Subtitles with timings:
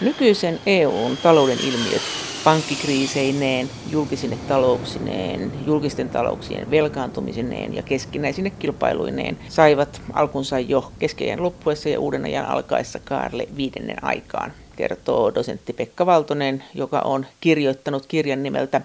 [0.00, 2.02] Nykyisen EUn talouden ilmiöt
[2.44, 12.00] pankkikriiseineen, julkisine talouksineen, julkisten talouksien velkaantumisineen ja keskinäisine kilpailuineen saivat alkunsa jo keskejen loppuessa ja
[12.00, 18.80] uuden ajan alkaessa Kaarle viidennen aikaan, kertoo dosentti Pekka Valtonen, joka on kirjoittanut kirjan nimeltä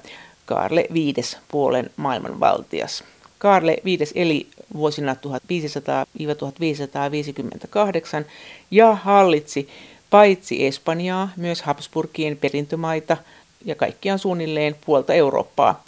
[0.46, 3.04] Kaarle viides puolen maailmanvaltias.
[3.38, 5.18] Kaarle viides eli vuosina 1500-1558
[8.72, 9.70] ja hallitsi
[10.14, 13.18] paitsi Espanjaa, myös Habsburgien perintömaita
[13.66, 15.84] ja kaikkiaan suunnilleen puolta Eurooppaa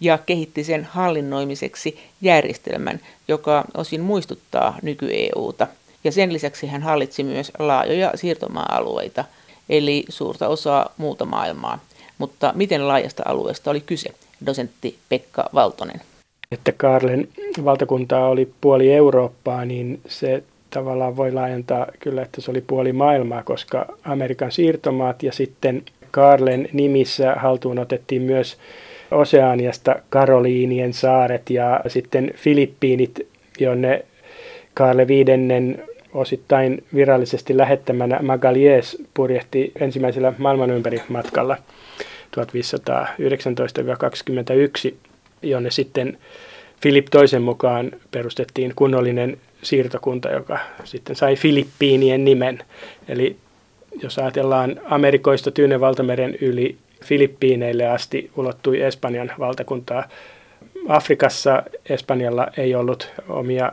[0.00, 5.66] ja kehitti sen hallinnoimiseksi järjestelmän, joka osin muistuttaa nyky-EUta.
[6.04, 9.24] Ja sen lisäksi hän hallitsi myös laajoja siirtomaa-alueita,
[9.68, 11.78] eli suurta osaa muuta maailmaa.
[12.18, 14.10] Mutta miten laajasta alueesta oli kyse?
[14.46, 16.00] Dosentti Pekka Valtonen.
[16.52, 17.28] Että Karlen
[17.64, 23.42] valtakunta oli puoli Eurooppaa, niin se tavallaan voi laajentaa kyllä, että se oli puoli maailmaa,
[23.42, 28.58] koska Amerikan siirtomaat ja sitten Karlen nimissä haltuun otettiin myös
[29.10, 33.28] Oseaniasta Karoliinien saaret ja sitten Filippiinit,
[33.60, 34.04] jonne
[34.74, 35.82] Karle viidennen
[36.14, 41.56] osittain virallisesti lähettämänä Magallies purjehti ensimmäisellä maailmanympärimatkalla
[42.36, 42.40] 1519-21,
[45.42, 46.18] jonne sitten
[46.82, 52.58] Filip toisen mukaan perustettiin kunnollinen siirtokunta, joka sitten sai Filippiinien nimen.
[53.08, 53.36] Eli
[54.02, 60.08] jos ajatellaan Amerikoista Tyynen valtameren yli Filippiineille asti ulottui Espanjan valtakuntaa.
[60.88, 63.72] Afrikassa Espanjalla ei ollut omia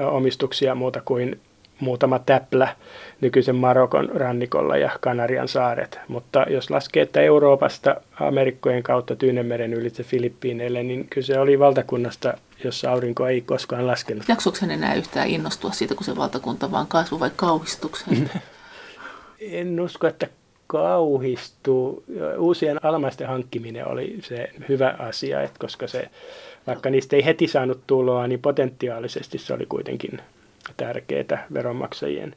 [0.00, 1.40] omistuksia muuta kuin
[1.82, 2.76] muutama täplä
[3.20, 6.00] nykyisen Marokon rannikolla ja Kanarian saaret.
[6.08, 12.90] Mutta jos laskee, että Euroopasta Amerikkojen kautta Tyynemeren ylitse Filippiineille, niin kyse oli valtakunnasta, jossa
[12.90, 14.24] aurinko ei koskaan laskenut.
[14.28, 18.30] Jaksoiko hän enää yhtään innostua siitä, kun se valtakunta vaan kasvoi vai kauhistukseen?
[19.40, 20.26] en usko, että
[20.66, 22.04] kauhistuu.
[22.38, 26.10] Uusien alamaisten hankkiminen oli se hyvä asia, että koska se,
[26.66, 30.20] vaikka niistä ei heti saanut tuloa, niin potentiaalisesti se oli kuitenkin
[30.76, 32.36] tärkeää veronmaksajien.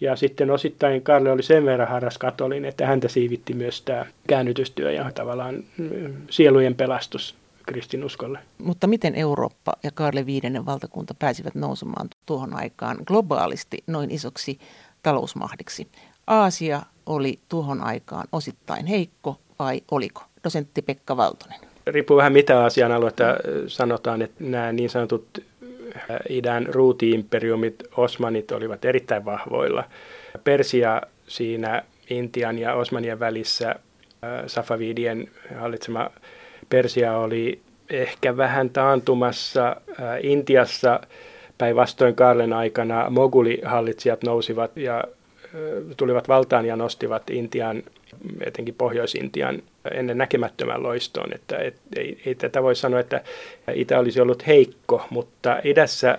[0.00, 4.92] Ja sitten osittain Karle oli sen verran harras katolinen, että häntä siivitti myös tämä käännytystyö
[4.92, 7.34] ja tavallaan mm, sielujen pelastus
[7.66, 8.38] kristinuskolle.
[8.58, 14.58] Mutta miten Eurooppa ja Karle viidennen valtakunta pääsivät nousemaan tuohon aikaan globaalisti noin isoksi
[15.02, 15.88] talousmahdiksi?
[16.26, 20.22] Aasia oli tuohon aikaan osittain heikko vai oliko?
[20.44, 21.60] Dosentti Pekka Valtonen.
[21.86, 23.24] Riippuu vähän mitä asian aluetta
[23.66, 25.42] sanotaan, että nämä niin sanotut
[26.30, 29.84] idän ruutiimperiumit, osmanit olivat erittäin vahvoilla.
[30.44, 33.74] Persia siinä Intian ja Osmanien välissä,
[34.46, 36.10] Safavidien hallitsema
[36.68, 37.60] Persia oli
[37.90, 39.76] ehkä vähän taantumassa.
[40.22, 41.00] Intiassa
[41.58, 45.04] päinvastoin Karlen aikana mogulihallitsijat nousivat ja
[45.96, 47.82] tulivat valtaan ja nostivat Intian,
[48.46, 49.62] etenkin Pohjois-Intian,
[49.94, 51.34] ennen näkemättömän loistoon.
[51.34, 53.20] Että, et, ei, ei tätä voi sanoa, että
[53.74, 56.18] Itä olisi ollut heikko, mutta idässä,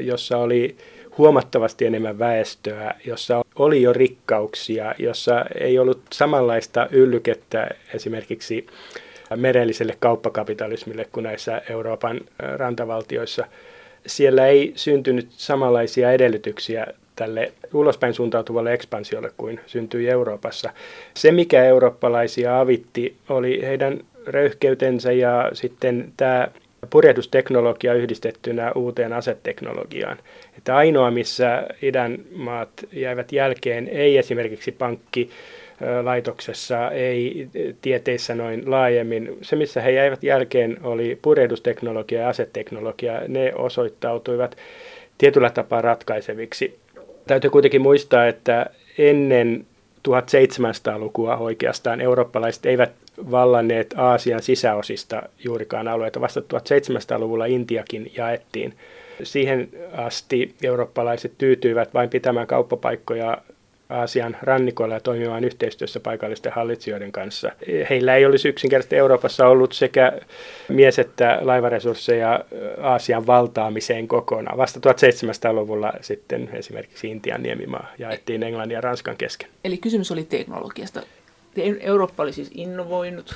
[0.00, 0.76] jossa oli
[1.18, 8.66] huomattavasti enemmän väestöä, jossa oli jo rikkauksia, jossa ei ollut samanlaista yllykettä esimerkiksi
[9.36, 13.46] merelliselle kauppakapitalismille kuin näissä Euroopan rantavaltioissa.
[14.06, 20.70] Siellä ei syntynyt samanlaisia edellytyksiä tälle ulospäin suuntautuvalle ekspansiolle kuin syntyi Euroopassa.
[21.14, 26.48] Se, mikä eurooppalaisia avitti, oli heidän röyhkeytensä ja sitten tämä
[26.90, 30.18] purjehdusteknologia yhdistettynä uuteen aseteknologiaan.
[30.58, 35.30] Että ainoa, missä idän maat jäivät jälkeen, ei esimerkiksi pankki,
[36.02, 37.48] laitoksessa, ei
[37.82, 39.38] tieteissä noin laajemmin.
[39.42, 43.20] Se, missä he jäivät jälkeen, oli purjehdusteknologia ja aseteknologia.
[43.28, 44.56] Ne osoittautuivat
[45.18, 46.78] tietyllä tapaa ratkaiseviksi.
[47.26, 48.66] Täytyy kuitenkin muistaa, että
[48.98, 49.66] ennen
[50.08, 52.92] 1700-lukua oikeastaan eurooppalaiset eivät
[53.30, 56.20] vallanneet Aasian sisäosista juurikaan alueita.
[56.20, 58.74] Vasta 1700-luvulla Intiakin jaettiin.
[59.22, 63.38] Siihen asti eurooppalaiset tyytyivät vain pitämään kauppapaikkoja
[63.88, 67.52] Aasian rannikoilla ja toimimaan yhteistyössä paikallisten hallitsijoiden kanssa.
[67.90, 70.12] Heillä ei olisi yksinkertaisesti Euroopassa ollut sekä
[70.68, 72.44] mies- että laivaresursseja
[72.82, 74.58] Aasian valtaamiseen kokonaan.
[74.58, 79.48] Vasta 1700-luvulla sitten esimerkiksi Intian niemimaa jaettiin Englannin ja Ranskan kesken.
[79.64, 81.02] Eli kysymys oli teknologiasta.
[81.80, 83.34] Eurooppa oli siis innovoinut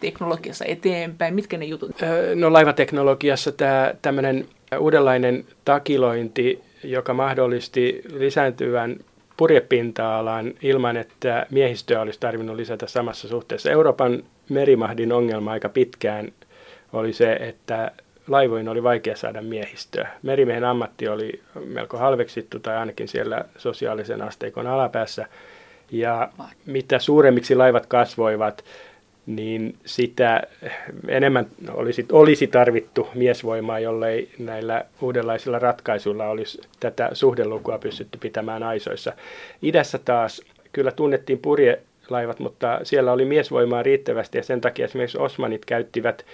[0.00, 1.34] teknologiassa eteenpäin.
[1.34, 1.90] Mitkä ne jutut?
[2.34, 4.46] No laivateknologiassa tämä tämmöinen
[4.78, 8.96] uudenlainen takilointi, joka mahdollisti lisääntyvän
[9.38, 13.70] purjepinta-alan ilman, että miehistöä olisi tarvinnut lisätä samassa suhteessa.
[13.70, 16.32] Euroopan merimahdin ongelma aika pitkään
[16.92, 17.90] oli se, että
[18.28, 20.08] laivoin oli vaikea saada miehistöä.
[20.22, 25.26] Merimiehen ammatti oli melko halveksittu tai ainakin siellä sosiaalisen asteikon alapäässä.
[25.90, 26.28] Ja
[26.66, 28.64] mitä suuremmiksi laivat kasvoivat,
[29.28, 30.42] niin sitä
[31.08, 39.12] enemmän olisi, olisi tarvittu miesvoimaa, jollei näillä uudenlaisilla ratkaisuilla olisi tätä suhdelukua pystytty pitämään aisoissa.
[39.62, 40.42] Idässä taas
[40.72, 46.24] kyllä tunnettiin purjelaivat, mutta siellä oli miesvoimaa riittävästi ja sen takia esimerkiksi osmanit käyttivät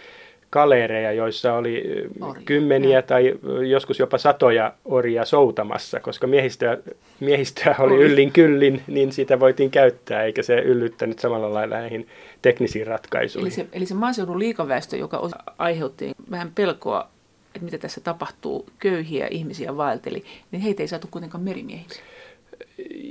[0.55, 1.83] kaleereja, joissa oli
[2.21, 2.43] Orja.
[2.45, 3.35] kymmeniä tai
[3.69, 6.79] joskus jopa satoja orjia soutamassa, koska miehistöä,
[7.21, 12.09] miehistöä oli yllin kyllin, niin sitä voitiin käyttää, eikä se yllyttänyt samalla lailla näihin
[12.43, 13.47] teknisiin ratkaisuihin.
[13.47, 17.09] Eli se, eli se maaseudun liikaväestö, joka aiheutti vähän pelkoa,
[17.55, 22.01] että mitä tässä tapahtuu, köyhiä ihmisiä vaelteli, niin heitä ei saatu kuitenkaan merimiehiksi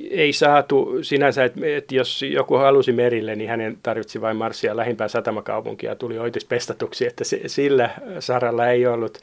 [0.10, 5.10] ei saatu sinänsä, että, että jos joku halusi merille, niin hänen tarvitsi vain marssia lähimpään
[5.10, 7.90] satamakaupunkia ja tuli oitis pestatuksi, että se, sillä
[8.20, 9.18] saralla ei ollut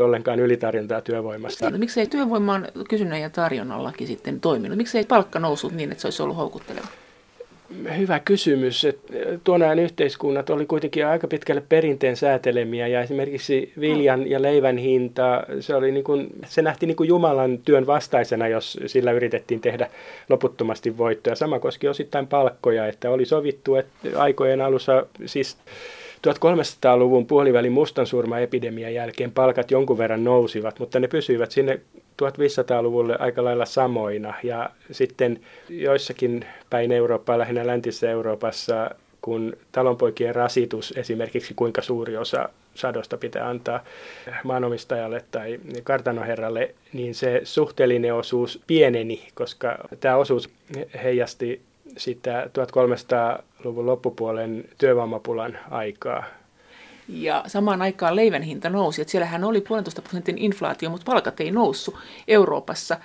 [0.00, 1.70] ollenkaan ylitarjontaa työvoimasta.
[1.70, 4.76] No, miksei työvoiman kysynnän ja tarjonnallakin sitten toiminut?
[4.76, 6.86] Miksei palkka noussut niin, että se olisi ollut houkutteleva?
[7.98, 8.86] Hyvä kysymys.
[9.44, 15.44] Tuon ajan yhteiskunnat oli kuitenkin aika pitkälle perinteen säätelemiä ja esimerkiksi viljan ja leivän hinta,
[15.60, 19.90] se, oli niin kuin, se nähtiin niin kuin Jumalan työn vastaisena, jos sillä yritettiin tehdä
[20.28, 21.36] loputtomasti voittoja.
[21.36, 25.56] Sama koski osittain palkkoja, että oli sovittu, että aikojen alussa siis
[26.28, 31.80] 1300-luvun puolivälin mustansurma-epidemian jälkeen palkat jonkun verran nousivat, mutta ne pysyivät sinne
[32.20, 34.34] 1500-luvulle aika lailla samoina.
[34.42, 38.90] Ja sitten joissakin päin Eurooppaa, lähinnä läntisessä Euroopassa,
[39.22, 43.84] kun talonpoikien rasitus, esimerkiksi kuinka suuri osa sadosta pitää antaa
[44.44, 50.50] maanomistajalle tai kartanoherralle, niin se suhteellinen osuus pieneni, koska tämä osuus
[51.02, 51.60] heijasti
[51.96, 56.24] sitä 1300-luvun loppupuolen työvoimapulan aikaa.
[57.12, 59.02] Ja samaan aikaan leivän hinta nousi.
[59.02, 61.94] Että siellähän oli puolentoista prosentin inflaatio, mutta palkat ei noussut
[62.28, 62.98] Euroopassa.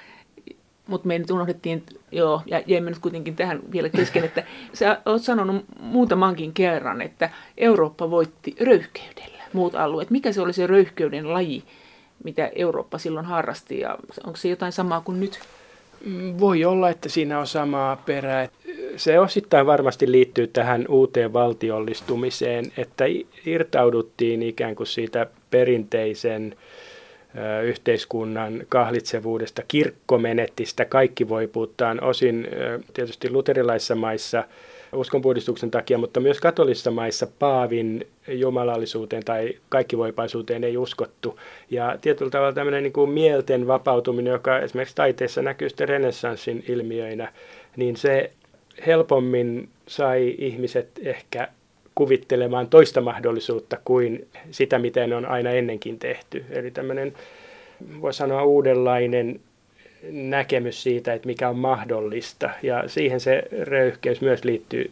[0.87, 4.43] Mutta me nyt unohdettiin, joo, ja jäimme nyt kuitenkin tähän vielä kesken, että
[4.73, 10.09] sä oot sanonut muutamankin kerran, että Eurooppa voitti röyhkeydellä muut alueet.
[10.09, 11.63] Mikä se oli se röyhkeyden laji,
[12.23, 15.39] mitä Eurooppa silloin harrasti, ja onko se jotain samaa kuin nyt?
[16.39, 18.49] Voi olla, että siinä on samaa perää.
[18.95, 23.05] Se osittain varmasti liittyy tähän uuteen valtiollistumiseen, että
[23.45, 26.55] irtauduttiin ikään kuin siitä perinteisen
[27.63, 29.61] yhteiskunnan kahlitsevuudesta.
[29.67, 32.47] Kirkko menetti sitä kaikki voipuuttaan osin
[32.93, 34.43] tietysti luterilaisissa maissa–
[34.95, 41.39] uskonpuhdistuksen takia, mutta myös katolisissa maissa Paavin jumalallisuuteen tai kaikkivoipaisuuteen ei uskottu.
[41.69, 47.33] Ja tietyllä tavalla tämmöinen niin kuin mielten vapautuminen, joka esimerkiksi taiteessa näkyy sitten renessanssin ilmiöinä,
[47.75, 48.31] niin se
[48.87, 51.47] helpommin sai ihmiset ehkä
[51.95, 56.45] kuvittelemaan toista mahdollisuutta kuin sitä, miten on aina ennenkin tehty.
[56.49, 57.13] Eli tämmöinen,
[58.01, 59.39] voi sanoa, uudenlainen
[60.11, 62.49] näkemys siitä, että mikä on mahdollista.
[62.63, 64.91] Ja siihen se röyhkeys myös liittyy.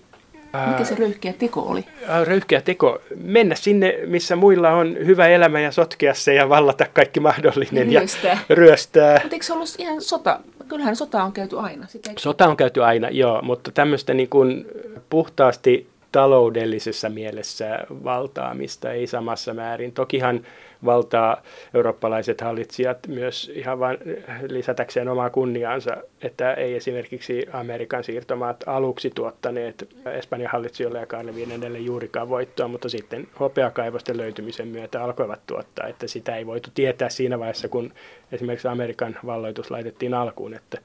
[0.68, 1.86] Mikä se röyhkeä teko oli?
[2.24, 3.02] Röyhkeä teko.
[3.24, 7.92] Mennä sinne, missä muilla on hyvä elämä ja sotkea se ja vallata kaikki mahdollinen.
[7.92, 8.38] Ja ryöstää.
[8.50, 9.20] Ja ryöstää.
[9.22, 10.40] Mutta eikö se ollut ihan sota?
[10.68, 11.88] Kyllähän sota on käyty aina.
[11.88, 12.22] Sitä eikö...
[12.22, 13.42] Sota on käyty aina, joo.
[13.42, 14.66] Mutta tämmöistä niin kuin
[15.10, 19.92] puhtaasti taloudellisessa mielessä valtaamista ei samassa määrin.
[19.92, 20.46] Tokihan
[20.86, 21.42] valtaa
[21.74, 23.98] eurooppalaiset hallitsijat myös ihan vain
[24.50, 31.80] lisätäkseen omaa kunniaansa, että ei esimerkiksi Amerikan siirtomaat aluksi tuottaneet Espanjan hallitsijoille ja Karle Viidennelle
[31.80, 37.40] juurikaan voittoa, mutta sitten hopeakaivosten löytymisen myötä alkoivat tuottaa, että sitä ei voitu tietää siinä
[37.40, 37.94] vaiheessa, kun
[38.32, 40.78] esimerkiksi Amerikan valloitus laitettiin alkuun, että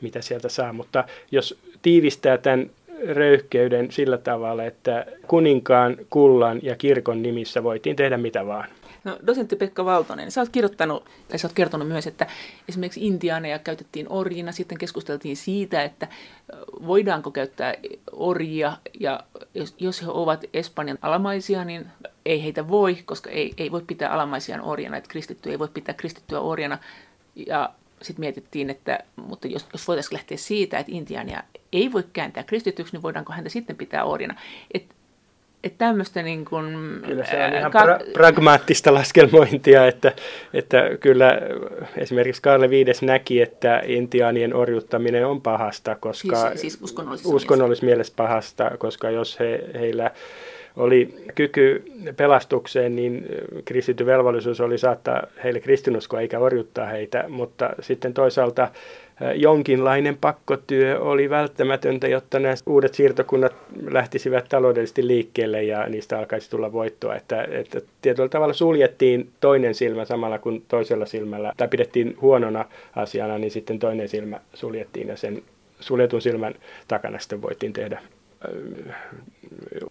[0.00, 0.72] mitä sieltä saa.
[0.72, 2.70] Mutta jos tiivistää tämän
[3.08, 8.68] röyhkeyden sillä tavalla, että kuninkaan, kullan ja kirkon nimissä voitiin tehdä mitä vaan.
[9.04, 12.26] No, dosentti Pekka Valtonen, sä oot kirjoittanut, tai sä oot kertonut myös, että
[12.68, 16.08] esimerkiksi intiaaneja käytettiin orjina, sitten keskusteltiin siitä, että
[16.86, 17.74] voidaanko käyttää
[18.12, 19.20] orjia, ja
[19.54, 21.86] jos, jos he ovat Espanjan alamaisia, niin
[22.24, 25.94] ei heitä voi, koska ei, ei voi pitää alamaisiaan orjana, että kristitty ei voi pitää
[25.94, 26.78] kristittyä orjana,
[27.46, 27.70] ja
[28.02, 31.42] sitten mietittiin, että mutta jos, jos voitaisiin lähteä siitä, että intiaania
[31.72, 34.34] ei voi kääntää kristityksi, niin voidaanko häntä sitten pitää orjana.
[34.74, 34.94] Että
[35.64, 36.66] että tämmöistä niin kuin,
[37.06, 40.12] Kyllä se on ihan pra- pragmaattista laskelmointia, että,
[40.54, 41.40] että kyllä
[41.96, 48.12] esimerkiksi Karle Viides näki, että intiaanien orjuttaminen on pahasta, koska siis, siis uskonnollisessa, uskonnollisessa mielessä
[48.16, 50.10] pahasta, koska jos he, heillä
[50.76, 51.84] oli kyky
[52.16, 53.26] pelastukseen, niin
[53.64, 58.68] kristitty velvollisuus oli saattaa heille kristinuskoa eikä orjuttaa heitä, mutta sitten toisaalta
[59.34, 63.54] jonkinlainen pakkotyö oli välttämätöntä, jotta nämä uudet siirtokunnat
[63.90, 67.16] lähtisivät taloudellisesti liikkeelle ja niistä alkaisi tulla voittoa.
[67.16, 72.64] Että, että tietyllä tavalla suljettiin toinen silmä samalla kuin toisella silmällä, tai pidettiin huonona
[72.96, 75.42] asiana, niin sitten toinen silmä suljettiin ja sen
[75.80, 76.54] suljetun silmän
[76.88, 78.00] takana sitten voitiin tehdä.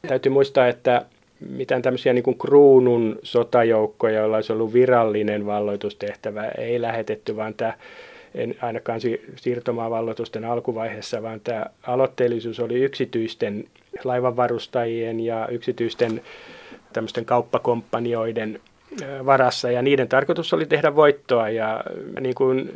[0.08, 1.06] Täytyy muistaa, että
[1.50, 7.74] mitään tämmöisiä niin kuin kruunun sotajoukkoja, joilla olisi ollut virallinen valloitustehtävä, ei lähetetty, vaan tämä
[8.36, 9.00] en ainakaan
[9.36, 13.66] siirtomaavalloitusten alkuvaiheessa, vaan tämä aloitteellisuus oli yksityisten
[14.04, 16.22] laivanvarustajien ja yksityisten
[16.94, 18.60] tämmöisten kauppakomppanioiden
[19.26, 19.72] varassa.
[19.72, 21.84] Ja niiden tarkoitus oli tehdä voittoa ja
[22.20, 22.72] niin kuin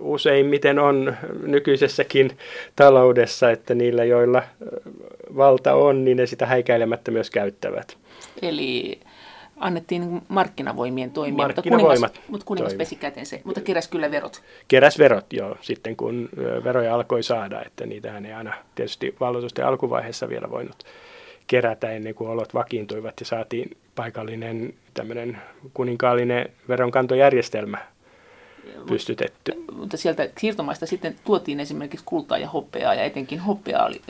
[0.00, 2.38] useimmiten on nykyisessäkin
[2.76, 4.42] taloudessa, että niillä, joilla
[5.36, 7.96] valta on, niin ne sitä häikäilemättä myös käyttävät.
[8.42, 9.00] Eli
[9.56, 14.42] annettiin markkinavoimien toimia, Markkinavoimat mutta kuningas, mutta kuningas pesi kätensä, mutta keräs kyllä verot.
[14.68, 16.28] Keräs verot, joo, sitten kun
[16.64, 20.76] veroja alkoi saada, että niitähän ei aina tietysti valloitusten alkuvaiheessa vielä voinut
[21.46, 25.38] kerätä ennen kuin olot vakiintuivat ja saatiin paikallinen tämmöinen
[25.74, 27.78] kuninkaallinen veronkantojärjestelmä
[28.88, 29.64] pystytetty.
[29.72, 34.00] Mutta sieltä siirtomaista sitten tuotiin esimerkiksi kultaa ja hopeaa, ja etenkin hopeaa oli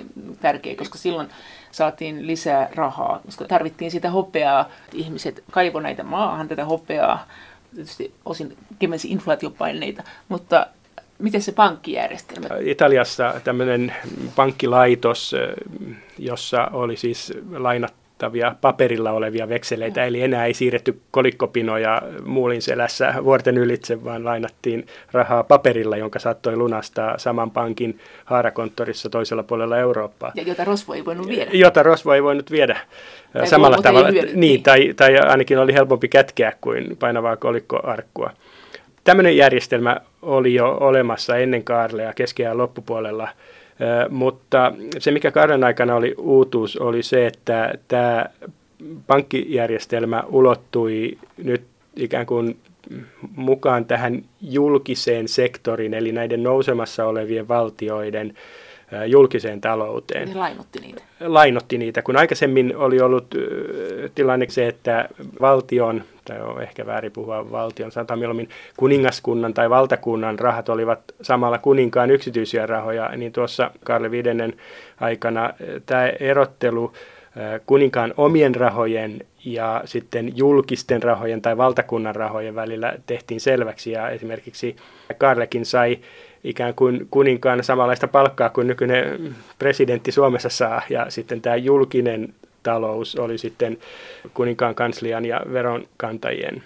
[0.40, 1.28] tärkeä, koska silloin
[1.70, 4.70] saatiin lisää rahaa, koska tarvittiin sitä hopeaa.
[4.92, 7.26] Ihmiset kaivoi näitä maahan tätä hopeaa,
[7.74, 10.66] tietysti osin kevensi inflaatiopaineita, mutta
[11.18, 12.48] miten se pankkijärjestelmä?
[12.60, 13.94] Italiassa tämmöinen
[14.36, 15.34] pankkilaitos,
[16.18, 23.14] jossa oli siis lainat vastaavia paperilla olevia vekseleitä, eli enää ei siirretty kolikkopinoja muulin selässä
[23.24, 30.32] vuorten ylitse, vaan lainattiin rahaa paperilla, jonka saattoi lunastaa saman pankin haarakonttorissa toisella puolella Eurooppaa.
[30.34, 31.50] Ja jota Rosvo ei voinut viedä.
[31.52, 32.78] Jota Rosvo ei voinut viedä
[33.32, 34.08] tai samalla tavalla.
[34.34, 38.30] Niin, tai, tai ainakin oli helpompi kätkeä kuin painavaa kolikkoarkkua.
[39.04, 43.28] Tämmöinen järjestelmä oli jo olemassa ennen Kaarlea keskiään loppupuolella–
[44.08, 48.26] mutta se, mikä Karjan aikana oli uutuus, oli se, että tämä
[49.06, 51.62] pankkijärjestelmä ulottui nyt
[51.96, 52.56] ikään kuin
[53.36, 58.34] mukaan tähän julkiseen sektoriin, eli näiden nousemassa olevien valtioiden
[59.06, 60.28] julkiseen talouteen.
[60.28, 61.02] Ne lainotti niitä.
[61.20, 63.34] Lainotti niitä, kun aikaisemmin oli ollut
[64.14, 65.08] tilanne se, että
[65.40, 71.58] valtion, tai on ehkä väärin puhua valtion, sanotaan mieluummin kuningaskunnan tai valtakunnan rahat olivat samalla
[71.58, 74.54] kuninkaan yksityisiä rahoja, niin tuossa Karle Videnen
[75.00, 75.50] aikana
[75.86, 76.92] tämä erottelu
[77.66, 84.76] kuninkaan omien rahojen ja sitten julkisten rahojen tai valtakunnan rahojen välillä tehtiin selväksi ja esimerkiksi
[85.18, 85.98] Karlekin sai
[86.46, 90.82] ikään kuin kuninkaan samanlaista palkkaa kuin nykyinen presidentti Suomessa saa.
[90.90, 93.78] Ja sitten tämä julkinen talous oli sitten
[94.34, 96.62] kuninkaan kanslian ja veronkantajien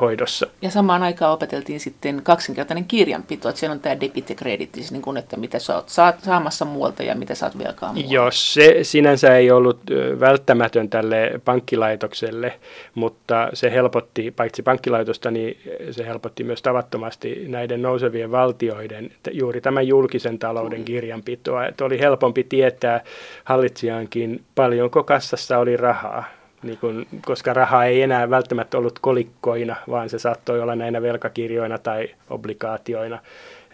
[0.00, 0.46] hoidossa.
[0.62, 4.92] Ja samaan aikaan opeteltiin sitten kaksinkertainen kirjanpito, että siellä on tämä debit ja credit, siis
[4.92, 5.88] niin kuin, että mitä sä oot
[6.22, 8.14] saamassa muualta ja mitä sä oot velkaa muualta.
[8.14, 9.80] Joo, se sinänsä ei ollut
[10.20, 12.58] välttämätön tälle pankkilaitokselle,
[12.94, 19.88] mutta se helpotti, paitsi pankkilaitosta, niin se helpotti myös tavattomasti näiden nousevien valtioiden juuri tämän
[19.88, 23.00] julkisen talouden kirjanpitoa, että oli helpompi tietää
[23.44, 26.24] hallitsijaankin paljonko kassassa oli rahaa
[26.64, 31.78] niin kun, koska raha ei enää välttämättä ollut kolikkoina, vaan se saattoi olla näinä velkakirjoina
[31.78, 33.18] tai obligaatioina.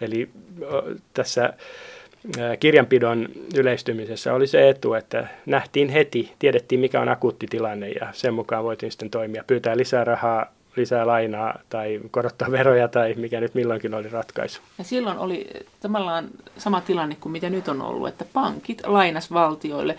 [0.01, 0.29] Eli
[1.13, 1.53] tässä
[2.59, 8.33] kirjanpidon yleistymisessä oli se etu, että nähtiin heti, tiedettiin mikä on akuutti tilanne ja sen
[8.33, 10.45] mukaan voitiin sitten toimia, pyytää lisää rahaa,
[10.75, 14.61] lisää lainaa tai korottaa veroja tai mikä nyt milloinkin oli ratkaisu.
[14.77, 15.47] Ja silloin oli
[15.79, 19.95] tavallaan sama tilanne kuin mitä nyt on ollut, että pankit lainas valtioille,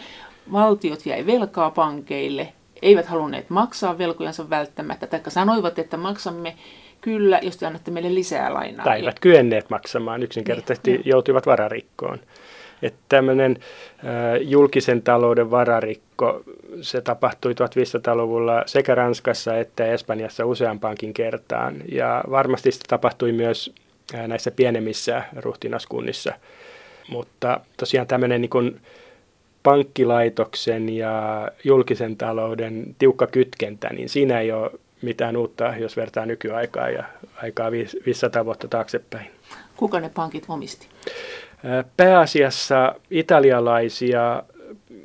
[0.53, 6.55] valtiot jäi velkaa pankeille eivät halunneet maksaa velkojansa välttämättä, tai sanoivat, että maksamme
[7.01, 8.85] kyllä, jos te annatte meille lisää lainaa.
[8.85, 12.19] Tai eivät kyenneet maksamaan, yksinkertaisesti niin, joutuivat vararikkoon.
[12.83, 14.05] Että tämmöinen äh,
[14.41, 16.43] julkisen talouden vararikko,
[16.81, 21.77] se tapahtui 1500-luvulla sekä Ranskassa että Espanjassa useampaankin kertaan.
[21.93, 23.75] Ja varmasti se tapahtui myös
[24.15, 26.33] äh, näissä pienemmissä ruhtinaskunnissa.
[27.09, 28.81] Mutta tosiaan tämmöinen niin kuin,
[29.63, 34.71] pankkilaitoksen ja julkisen talouden tiukka kytkentä, niin siinä ei ole
[35.03, 37.05] mitään uutta, jos vertaa nykyaikaa ja
[37.43, 37.71] aikaa
[38.07, 39.31] 500 vuotta taaksepäin.
[39.77, 40.87] Kuka ne pankit omisti?
[41.97, 44.43] Pääasiassa italialaisia,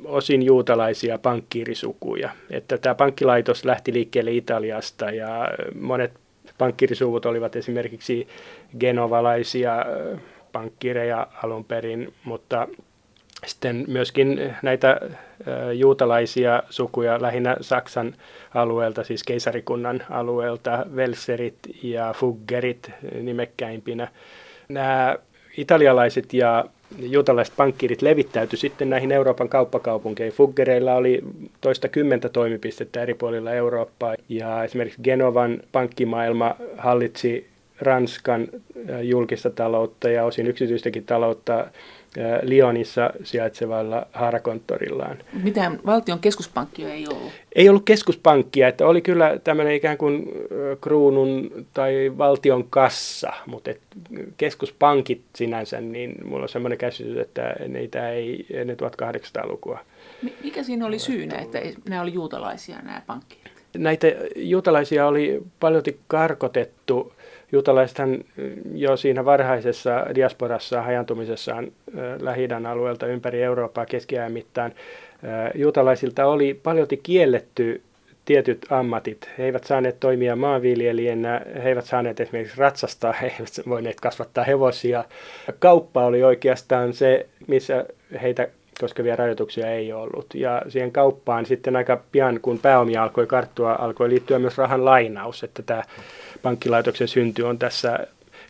[0.04, 2.30] osin juutalaisia pankkiirisukuja.
[2.50, 5.50] Että tämä pankkilaitos lähti liikkeelle Italiasta ja
[5.80, 6.12] monet
[6.58, 8.28] pankkiirisuvut olivat esimerkiksi
[8.78, 9.84] genovalaisia
[10.52, 12.68] pankkireja alun perin, mutta
[13.46, 15.00] sitten myöskin näitä
[15.74, 18.14] juutalaisia sukuja lähinnä Saksan
[18.54, 22.90] alueelta, siis keisarikunnan alueelta, Velserit ja Fuggerit
[23.22, 24.08] nimekkäimpinä.
[24.68, 25.16] Nämä
[25.56, 26.64] italialaiset ja
[26.98, 30.36] juutalaiset pankkirit levittäytyi sitten näihin Euroopan kauppakaupunkeihin.
[30.36, 31.22] Fuggereilla oli
[31.60, 37.46] toista kymmentä toimipistettä eri puolilla Eurooppaa ja esimerkiksi Genovan pankkimaailma hallitsi
[37.80, 38.48] Ranskan
[39.02, 41.66] julkista taloutta ja osin yksityistäkin taloutta
[42.42, 45.18] Lyonissa sijaitsevalla haarakonttorillaan.
[45.42, 47.32] Mitään valtion keskuspankkia ei ollut?
[47.54, 50.32] Ei ollut keskuspankkia, että oli kyllä tämmöinen ikään kuin
[50.80, 53.80] kruunun tai valtion kassa, mutta et
[54.36, 59.78] keskuspankit sinänsä, niin mulla on semmoinen käsitys, että niitä ei ennen 1800-lukua.
[60.44, 63.57] Mikä siinä oli syynä, että nämä oli juutalaisia nämä pankkiirit?
[63.76, 64.06] Näitä
[64.36, 67.12] juutalaisia oli paljon karkotettu
[67.52, 68.24] Juutalaisethan
[68.74, 71.72] jo siinä varhaisessa diasporassa hajantumisessaan
[72.20, 74.72] lähi alueelta ympäri Eurooppaa keskiajan mittaan
[75.54, 77.82] juutalaisilta oli paljolti kielletty
[78.24, 79.30] tietyt ammatit.
[79.38, 85.04] He eivät saaneet toimia maanviljelijänä, he eivät saaneet esimerkiksi ratsastaa, he eivät voineet kasvattaa hevosia.
[85.58, 87.86] Kauppa oli oikeastaan se, missä
[88.22, 88.48] heitä
[88.80, 90.26] koskevia rajoituksia ei ollut.
[90.34, 95.44] Ja siihen kauppaan sitten aika pian, kun pääomia alkoi karttua, alkoi liittyä myös rahan lainaus,
[95.44, 95.82] että tämä
[96.42, 97.98] pankkilaitoksen synty on tässä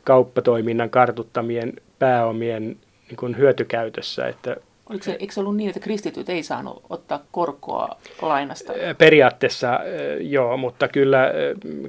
[0.05, 2.63] kauppatoiminnan kartuttamien pääomien
[3.09, 4.27] niin kuin hyötykäytössä.
[4.29, 4.57] Että
[4.91, 8.73] Oliko se, eikö se ollut niin, että kristityt ei saanut ottaa korkoa lainasta?
[8.99, 9.81] Periaatteessa
[10.21, 11.33] joo, mutta kyllä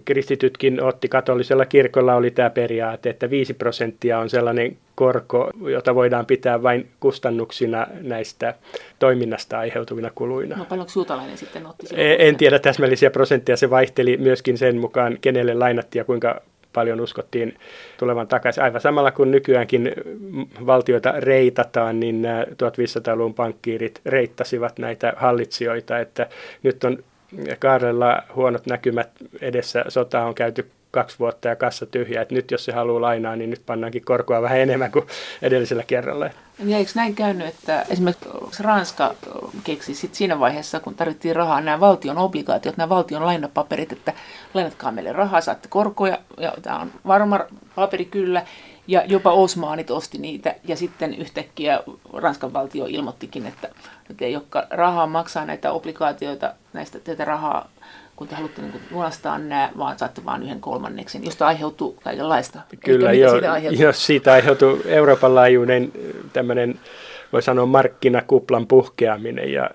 [0.05, 6.25] kristitytkin otti, katolisella kirkolla oli tämä periaate, että 5 prosenttia on sellainen korko, jota voidaan
[6.25, 8.53] pitää vain kustannuksina näistä
[8.99, 10.57] toiminnasta aiheutuvina kuluina.
[10.57, 11.87] No paljonko juutalainen sitten otti?
[11.95, 16.41] En tiedä täsmällisiä prosentteja, se vaihteli myöskin sen mukaan, kenelle lainattiin ja kuinka
[16.73, 17.59] paljon uskottiin
[17.97, 18.63] tulevan takaisin.
[18.63, 19.91] Aivan samalla kuin nykyäänkin
[20.65, 26.29] valtioita reitataan, niin nämä 1500-luvun pankkiirit reittasivat näitä hallitsijoita, että
[26.63, 27.03] nyt on
[27.59, 29.09] Kaarella huonot näkymät
[29.41, 33.35] edessä, sota on käyty kaksi vuotta ja kassa tyhjä, että nyt jos se haluaa lainaa,
[33.35, 35.05] niin nyt pannaankin korkoa vähän enemmän kuin
[35.41, 36.29] edellisellä kerralla.
[36.65, 39.15] Ja eikö näin käynyt, että esimerkiksi Ranska
[39.63, 44.13] keksi sit siinä vaiheessa, kun tarvittiin rahaa, nämä valtion obligaatiot, nämä valtion lainapaperit, että
[44.53, 47.39] lainatkaa meille rahaa, saatte korkoja, ja tämä on varma
[47.75, 48.45] paperi kyllä,
[48.87, 51.79] ja jopa Osmaanit osti niitä, ja sitten yhtäkkiä
[52.13, 53.69] Ranskan valtio ilmoittikin, että
[54.09, 57.69] nyt ei ole rahaa maksaa näitä obligaatioita, näistä tätä rahaa
[58.19, 62.59] kun te haluatte niin lunastaa nämä, vaan saatte vain yhden kolmanneksen, josta aiheutuu kaikenlaista.
[62.85, 63.83] Kyllä, jo, siitä aiheutuu?
[63.83, 65.91] jos siitä aiheutuu Euroopan laajuinen
[66.33, 66.79] tämmöinen
[67.33, 69.69] voi sanoa markkinakuplan puhkeaminen ja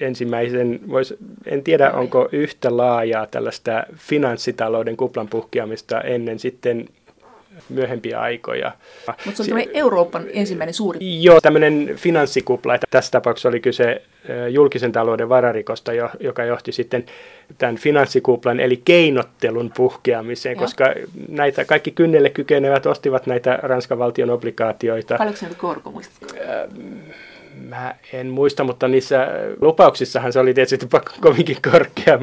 [0.00, 1.14] ensimmäisen, vois,
[1.46, 6.88] en tiedä onko yhtä laajaa tällaista finanssitalouden kuplan puhkeamista ennen sitten
[7.68, 8.72] myöhempiä aikoja.
[9.26, 11.22] Mutta se on Euroopan ensimmäinen suuri...
[11.22, 12.74] Joo, tämmöinen finanssikupla.
[12.74, 14.02] Että tässä tapauksessa oli kyse
[14.50, 17.04] julkisen talouden vararikosta, joka johti sitten
[17.58, 20.62] tämän finanssikuplan eli keinottelun puhkeamiseen, Joo.
[20.62, 20.84] koska
[21.28, 25.16] näitä kaikki kynnelle kykenevät ostivat näitä Ranskan valtion obligaatioita.
[25.18, 26.26] Paljonko se korko, muistatko?
[27.68, 29.28] Mä en muista, mutta niissä
[29.60, 30.88] lupauksissahan se oli tietysti
[31.20, 32.18] kovinkin korkea.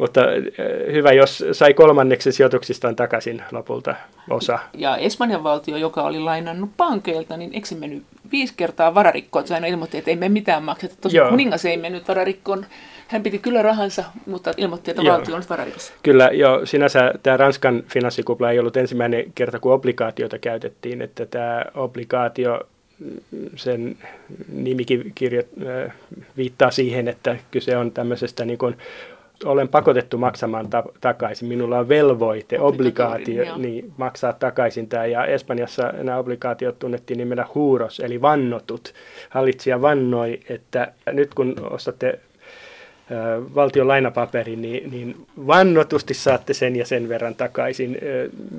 [0.00, 3.94] Mutta eh, hyvä, jos sai kolmanneksen sijoituksistaan takaisin lopulta
[4.30, 4.58] osa.
[4.74, 9.46] Ja Espanjan valtio, joka oli lainannut pankeilta, niin eikö se mennyt viisi kertaa vararikkoon?
[9.46, 10.94] Se aina ilmoitti, että ei me mitään makseta.
[11.00, 12.66] Tosiaan kuningas ei mennyt vararikkoon.
[13.08, 15.16] Hän piti kyllä rahansa, mutta ilmoitti, että joo.
[15.16, 15.92] valtio on vararikossa.
[16.02, 16.66] Kyllä, joo.
[16.66, 21.02] Sinänsä tämä Ranskan finanssikupla ei ollut ensimmäinen kerta, kun obligaatioita käytettiin.
[21.02, 22.60] Että tämä obligaatio
[23.56, 23.96] sen
[24.52, 25.42] nimikin kirjo,
[25.86, 25.92] äh,
[26.36, 28.76] viittaa siihen, että kyse on tämmöisestä niin kuin
[29.44, 31.48] olen pakotettu maksamaan ta- takaisin.
[31.48, 35.06] Minulla on velvoite, obligaatio niin, maksaa takaisin tämä.
[35.06, 38.94] Ja Espanjassa nämä obligaatiot tunnettiin nimellä huuros, eli vannotut.
[39.30, 42.18] Hallitsija vannoi, että nyt kun ostatte
[43.54, 47.98] valtion lainapaperi, niin, niin vannotusti saatte sen ja sen verran takaisin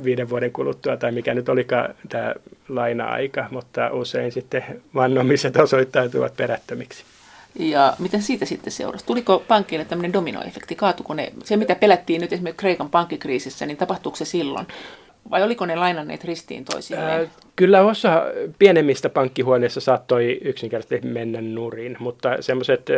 [0.04, 2.36] viiden vuoden kuluttua, tai mikä nyt olikaan tämä
[2.70, 4.64] laina-aika, mutta usein sitten
[4.96, 7.04] vannomiset osoittautuvat perättömiksi.
[7.60, 9.06] Ja mitä siitä sitten seurasi?
[9.06, 10.76] Tuliko pankkeille tämmöinen dominoefekti?
[10.76, 11.32] Kaatuko ne?
[11.44, 14.68] Se, mitä pelättiin nyt esimerkiksi Kreikan pankkikriisissä, niin tapahtuuko se silloin?
[15.32, 17.30] Vai oliko ne lainanneet ristiin toisilleen?
[17.56, 18.24] kyllä osa
[18.60, 22.90] pienemmistä pankkihuoneissa saattoi yksinkertaisesti mennä nurin, mutta semmoiset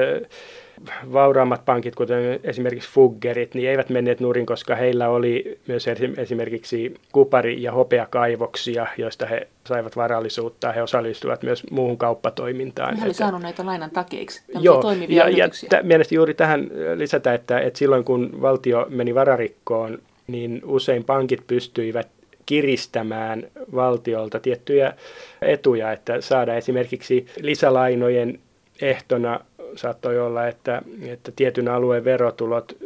[1.13, 5.85] vauraammat pankit, kuten esimerkiksi Fuggerit, niin eivät menneet nurin, koska heillä oli myös
[6.17, 10.71] esimerkiksi kupari- ja hopeakaivoksia, joista he saivat varallisuutta.
[10.71, 12.95] He osallistuivat myös muuhun kauppatoimintaan.
[12.95, 17.33] He olivat saanut näitä lainan takeiksi, Joo, toimivia ja, ja t- mielestäni juuri tähän lisätä,
[17.33, 22.07] että, että silloin kun valtio meni vararikkoon, niin usein pankit pystyivät
[22.45, 23.43] kiristämään
[23.75, 24.93] valtiolta tiettyjä
[25.41, 28.39] etuja, että saada esimerkiksi lisälainojen
[28.81, 29.39] ehtona
[29.75, 32.77] saattoi olla, että, että tietyn alueen verotulot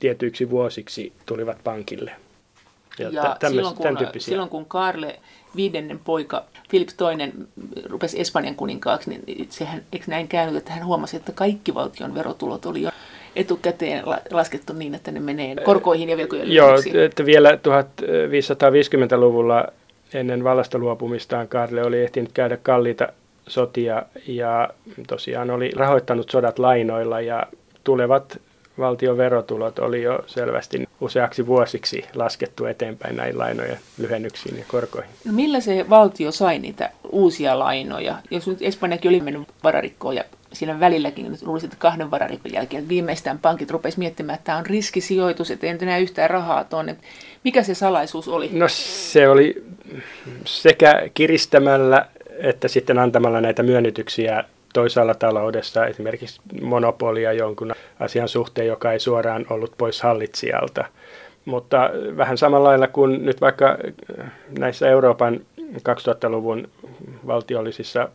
[0.00, 2.12] tietyiksi vuosiksi tulivat pankille.
[2.98, 5.18] Ja, ja tämmöis, silloin, kun, silloin kun Karle
[5.56, 7.32] viidennen poika Filip II
[7.84, 12.66] rupesi Espanjan kuninkaaksi, niin sehän, eikö näin käynyt, että hän huomasi, että kaikki valtion verotulot
[12.66, 12.90] oli jo
[13.36, 16.74] etukäteen laskettu niin, että ne menee korkoihin ja velkojen Joo,
[17.04, 19.66] että vielä 1550-luvulla
[20.14, 23.08] ennen vallasta luopumistaan Karle oli ehtinyt käydä kalliita
[23.48, 24.68] sotia ja
[25.06, 27.46] tosiaan oli rahoittanut sodat lainoilla ja
[27.84, 28.40] tulevat
[28.78, 35.10] valtion verotulot oli jo selvästi useaksi vuosiksi laskettu eteenpäin näin lainojen lyhennyksiin ja korkoihin.
[35.24, 38.18] No millä se valtio sai niitä uusia lainoja?
[38.30, 42.88] Jos nyt Espanjakin oli mennyt vararikkoon ja siinä välilläkin nyt luulisin, että kahden vararikon jälkeen
[42.88, 46.96] viimeistään pankit rupesivat miettimään, että tämä on riskisijoitus, että ei enää yhtään rahaa tuonne.
[47.44, 48.50] Mikä se salaisuus oli?
[48.52, 49.64] No se oli
[50.44, 52.06] sekä kiristämällä
[52.42, 59.46] että sitten antamalla näitä myönnytyksiä toisaalla taloudessa, esimerkiksi monopolia jonkun asian suhteen, joka ei suoraan
[59.50, 60.84] ollut pois hallitsijalta.
[61.44, 63.78] Mutta vähän samalla lailla kuin nyt vaikka
[64.58, 66.68] näissä Euroopan 2000-luvun
[67.26, 68.08] valtiollisissa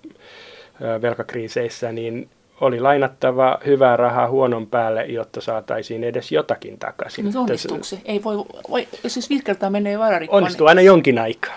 [1.02, 2.30] velkakriiseissä, niin
[2.62, 7.32] oli lainattava hyvää rahaa huonon päälle, jotta saataisiin edes jotakin takaisin.
[7.34, 7.98] No onnistuuko se?
[8.06, 8.38] Ei voi,
[8.70, 10.44] voi, jos siis viisi menee vararikkoon.
[10.44, 11.56] Onnistuu aina jonkin aikaa.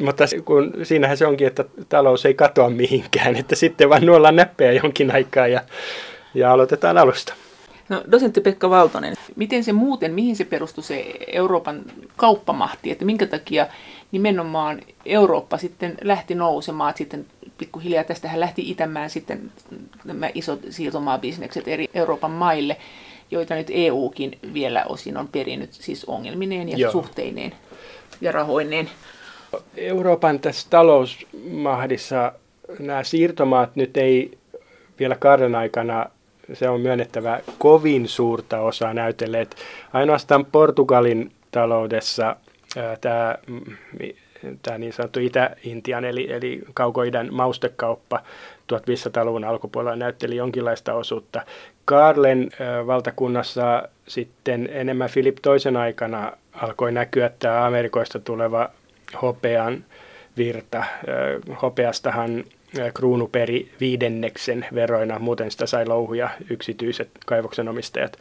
[0.00, 4.72] Mutta kun, siinähän se onkin, että talous ei katoa mihinkään, että sitten vaan nuollaan näppejä
[4.72, 5.60] jonkin aikaa ja,
[6.34, 7.34] ja aloitetaan alusta.
[7.88, 11.82] No, dosentti Pekka Valtonen, miten se muuten, mihin se perustui se Euroopan
[12.16, 13.66] kauppamahti, että minkä takia
[14.12, 17.26] nimenomaan Eurooppa sitten lähti nousemaan, että sitten
[17.58, 19.52] pikkuhiljaa tästähän lähti itämään sitten
[20.04, 22.76] nämä isot siirtomaabisnekset eri Euroopan maille,
[23.30, 26.92] joita nyt EUkin vielä osin on perinnyt siis ongelmineen ja Joo.
[26.92, 27.52] suhteineen
[28.20, 28.90] ja rahoineen.
[29.76, 32.32] Euroopan tässä talousmahdissa
[32.78, 34.38] nämä siirtomaat nyt ei
[34.98, 36.06] vielä Karden aikana,
[36.52, 39.56] se on myönnettävä, kovin suurta osaa näytelleet.
[39.92, 42.36] Ainoastaan Portugalin taloudessa
[43.00, 43.38] tämä,
[44.62, 48.22] tämä niin sanottu Itä-Intian eli, eli kaukoidän maustekauppa
[48.72, 51.42] 1500-luvun alkupuolella näytteli jonkinlaista osuutta.
[51.84, 52.50] Karlen
[52.86, 58.70] valtakunnassa sitten enemmän Filip toisen aikana alkoi näkyä tämä Amerikoista tuleva
[59.22, 59.84] hopean
[60.36, 60.84] virta.
[61.62, 62.44] Hopeastahan
[62.94, 68.18] kruunu peri viidenneksen veroina, muuten sitä sai louhuja yksityiset kaivoksen omistajat.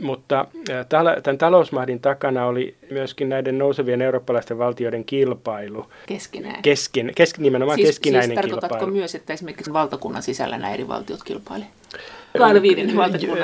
[0.00, 0.46] Mutta
[0.88, 5.86] tämän talousmahdin takana oli myöskin näiden nousevien eurooppalaisten valtioiden kilpailu.
[6.06, 6.62] Keskinäin.
[6.62, 8.86] Keskin, kes, nimenomaan siis, keskinäinen siis kilpailu.
[8.86, 11.72] myös, että esimerkiksi valtakunnan sisällä nämä eri valtiot kilpailevat?
[12.38, 13.38] Kahden valtakunnan.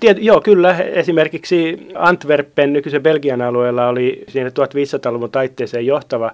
[0.00, 0.78] Tiet, joo, kyllä.
[0.78, 6.30] Esimerkiksi Antwerpen nykyisen Belgian alueella oli siinä 1500-luvun taitteeseen johtava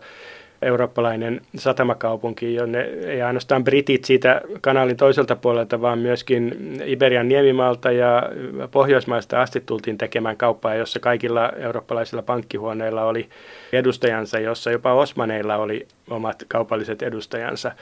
[0.62, 8.22] eurooppalainen satamakaupunki, jonne ei ainoastaan britit siitä kanaalin toiselta puolelta, vaan myöskin Iberian niemimaalta ja
[8.70, 13.28] Pohjoismaista asti tultiin tekemään kauppaa, jossa kaikilla eurooppalaisilla pankkihuoneilla oli
[13.72, 17.72] edustajansa, jossa jopa Osmaneilla oli omat kaupalliset edustajansa.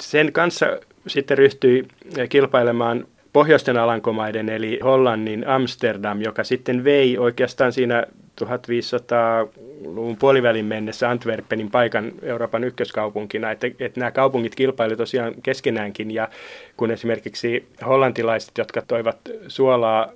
[0.00, 0.66] Sen kanssa
[1.06, 1.88] sitten ryhtyi
[2.28, 8.04] kilpailemaan pohjoisten alankomaiden eli Hollannin Amsterdam, joka sitten vei oikeastaan siinä
[8.40, 16.28] 1500-luvun puolivälin mennessä Antwerpenin paikan Euroopan ykköskaupunkina, että, että nämä kaupungit kilpailivat tosiaan keskenäänkin ja
[16.76, 20.12] kun esimerkiksi hollantilaiset, jotka toivat suolaa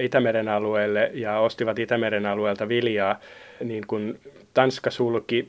[0.00, 3.20] Itämeren alueelle ja ostivat Itämeren alueelta viljaa,
[3.64, 4.18] niin kun
[4.54, 5.48] Tanska sulki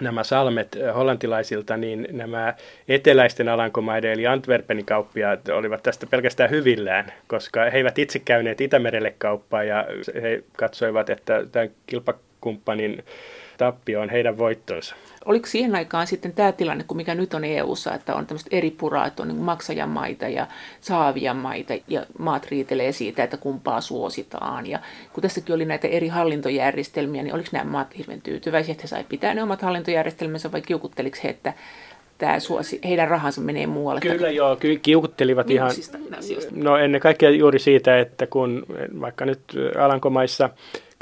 [0.00, 2.54] nämä salmet eh, hollantilaisilta, niin nämä
[2.88, 9.14] eteläisten alankomaiden eli Antwerpenin kauppiaat olivat tästä pelkästään hyvillään, koska he eivät itse käyneet Itämerelle
[9.18, 9.86] kauppaa ja
[10.22, 13.04] he katsoivat, että tämän kilpakumppanin
[13.58, 14.94] tappio on heidän voittonsa.
[15.24, 18.70] Oliko siihen aikaan sitten tämä tilanne, kun mikä nyt on EU-ssa, että on tämmöistä eri
[18.70, 20.46] puraa, että on niin maksajamaita ja
[20.80, 24.66] saavijamaita ja maat riitelee siitä, että kumpaa suositaan.
[24.66, 24.78] Ja
[25.12, 29.04] kun tässäkin oli näitä eri hallintojärjestelmiä, niin oliko nämä maat hirveän tyytyväisiä, että he sai
[29.04, 31.52] pitää ne omat hallintojärjestelmänsä vai kiukutteliko he, että
[32.18, 34.00] tämä suosi, heidän rahansa menee muualle?
[34.00, 35.70] Kyllä joo, ky- kiukuttelivat ihan,
[36.50, 38.66] no ennen kaikkea juuri siitä, että kun
[39.00, 39.40] vaikka nyt
[39.78, 40.50] Alankomaissa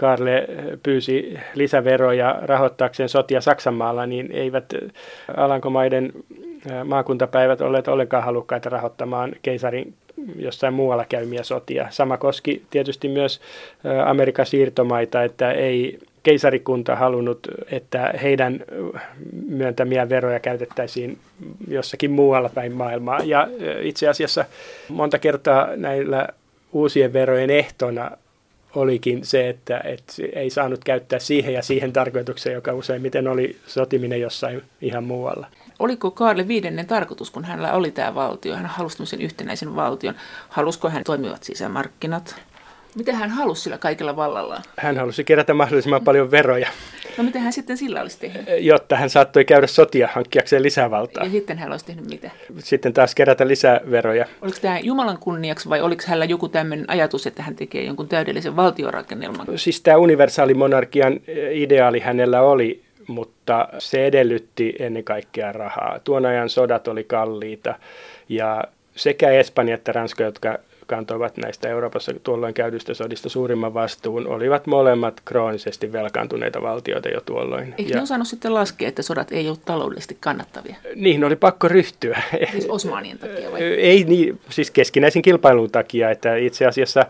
[0.01, 0.47] Karle
[0.83, 4.65] pyysi lisäveroja rahoittaakseen sotia Saksanmaalla, niin eivät
[5.37, 6.13] Alankomaiden
[6.85, 9.95] maakuntapäivät olleet ollenkaan halukkaita rahoittamaan keisarin
[10.37, 11.87] jossain muualla käymiä sotia.
[11.91, 13.41] Sama koski tietysti myös
[14.07, 18.61] Amerikan siirtomaita, että ei keisarikunta halunnut, että heidän
[19.49, 21.19] myöntämiä veroja käytettäisiin
[21.69, 23.21] jossakin muualla päin maailmaa.
[23.25, 23.49] Ja
[23.83, 24.45] itse asiassa
[24.89, 26.29] monta kertaa näillä
[26.73, 28.11] uusien verojen ehtona
[28.75, 34.21] olikin se, että, että ei saanut käyttää siihen ja siihen tarkoitukseen, joka useimmiten oli sotiminen
[34.21, 35.47] jossain ihan muualla.
[35.79, 38.57] Oliko Kaarle viidennen tarkoitus, kun hänellä oli tämä valtio?
[38.57, 40.15] Hän halusi sen yhtenäisen valtion.
[40.49, 42.43] Halusko hän toimivat sisämarkkinat?
[42.95, 44.63] Mitä hän halusi sillä kaikella vallallaan?
[44.79, 46.69] Hän halusi kerätä mahdollisimman paljon veroja.
[47.17, 48.45] No mitä hän sitten sillä olisi tehnyt?
[48.59, 51.25] Jotta hän saattoi käydä sotia hankkiakseen lisävaltaa.
[51.25, 52.31] Ja sitten hän olisi tehnyt mitä?
[52.59, 54.27] Sitten taas kerätä lisäveroja.
[54.43, 58.57] Oliko tämä Jumalan kunniaksi vai oliko hänellä joku tämmöinen ajatus, että hän tekee jonkun täydellisen
[58.57, 59.47] valtiorakennelman?
[59.57, 61.21] Siis tämä universaali monarkian
[61.53, 65.99] ideaali hänellä oli, mutta se edellytti ennen kaikkea rahaa.
[66.05, 67.75] Tuon ajan sodat oli kalliita
[68.29, 68.65] ja
[68.97, 70.59] sekä Espanja että Ranska, jotka
[70.91, 77.75] kantoivat näistä Euroopassa tuolloin käydystä sodista suurimman vastuun, olivat molemmat kroonisesti velkaantuneita valtioita jo tuolloin.
[77.79, 80.77] Eikö ja, ne osannut sitten laskea, että sodat ei ollut taloudellisesti kannattavia?
[80.95, 82.23] Niihin oli pakko ryhtyä.
[82.53, 83.63] Siis Osmanien takia vai?
[83.63, 87.07] Ei niin, siis keskinäisen kilpailun takia, että itse asiassa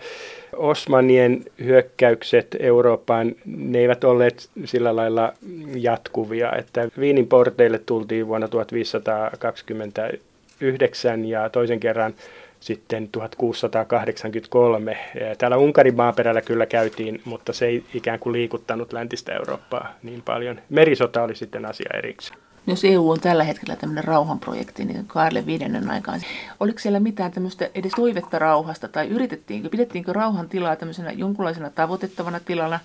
[0.56, 5.32] Osmanien hyökkäykset Eurooppaan, ne eivät olleet sillä lailla
[5.74, 12.14] jatkuvia, että Viinin porteille tultiin vuonna 1529 ja toisen kerran
[12.60, 14.96] sitten 1683.
[15.38, 20.60] Täällä Unkarin maaperällä kyllä käytiin, mutta se ei ikään kuin liikuttanut läntistä Eurooppaa niin paljon.
[20.68, 22.40] Merisota oli sitten asia erikseen.
[22.66, 26.20] Jos EU on tällä hetkellä tämmöinen rauhanprojekti, niin Karle viidennen aikaan,
[26.60, 32.40] oliko siellä mitään tämmöistä edes toivetta rauhasta, tai yritettiinkö, pidettiinkö rauhan tilaa tämmöisenä jonkunlaisena tavoitettavana
[32.40, 32.80] tilana,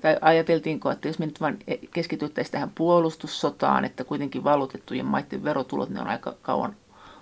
[0.00, 1.58] tai ajateltiinko, että jos me nyt vain
[1.92, 6.76] keskityttäisiin tähän puolustussotaan, että kuitenkin valutettujen maiden verotulot, ne on aika kauan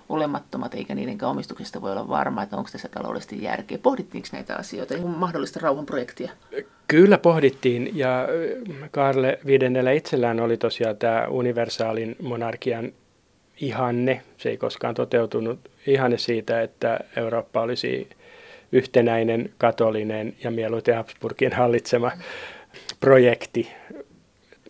[0.09, 3.79] olemattomat, eikä niiden omistuksesta voi olla varma, että onko tässä taloudellisesti järkeä.
[3.79, 6.31] Pohdittiinko näitä asioita, niin mahdollista rauhanprojektia?
[6.89, 8.29] Kyllä pohdittiin, ja
[8.91, 12.93] Karle Viidennellä itsellään oli tosiaan tämä universaalin monarkian
[13.61, 14.23] ihanne.
[14.37, 18.09] Se ei koskaan toteutunut ihanne siitä, että Eurooppa olisi
[18.73, 22.13] yhtenäinen, katolinen ja mieluiten Habsburgin hallitsema
[23.01, 23.73] projekti.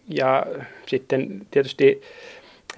[0.09, 0.46] Ja
[0.87, 2.03] sitten tietysti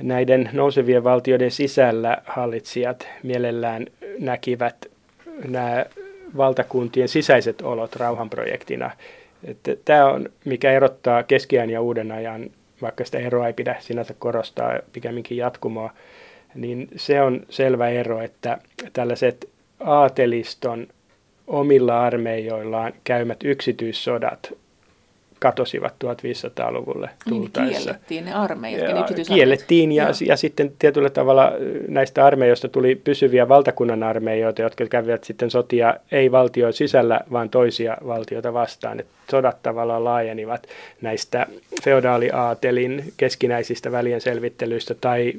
[0.02, 3.86] näiden nousevien valtioiden sisällä hallitsijat mielellään
[4.18, 4.86] näkivät
[5.48, 5.86] nämä
[6.36, 8.90] valtakuntien sisäiset olot rauhanprojektina.
[9.44, 12.50] Että tämä on, mikä erottaa keskiään ja uuden ajan,
[12.82, 15.90] vaikka sitä eroa ei pidä sinänsä korostaa, pikemminkin jatkumoa,
[16.54, 18.58] niin se on selvä ero, että
[18.92, 19.48] tällaiset
[19.80, 20.86] aateliston
[21.46, 24.52] omilla armeijoillaan käymät yksityissodat
[25.40, 27.70] katosivat 1500-luvulle niin, tultaessa.
[27.70, 31.52] Niin, kiellettiin ne armeijat, ja, ne Kiellettiin ja, ja sitten tietyllä tavalla
[31.88, 37.96] näistä armeijoista tuli pysyviä valtakunnan armeijoita, jotka kävivät sitten sotia ei valtioon sisällä, vaan toisia
[38.06, 39.00] valtioita vastaan.
[39.00, 40.66] Et sodat tavallaan laajenivat
[41.00, 41.46] näistä
[41.84, 45.32] feodaaliaatelin keskinäisistä välien selvittelyistä tai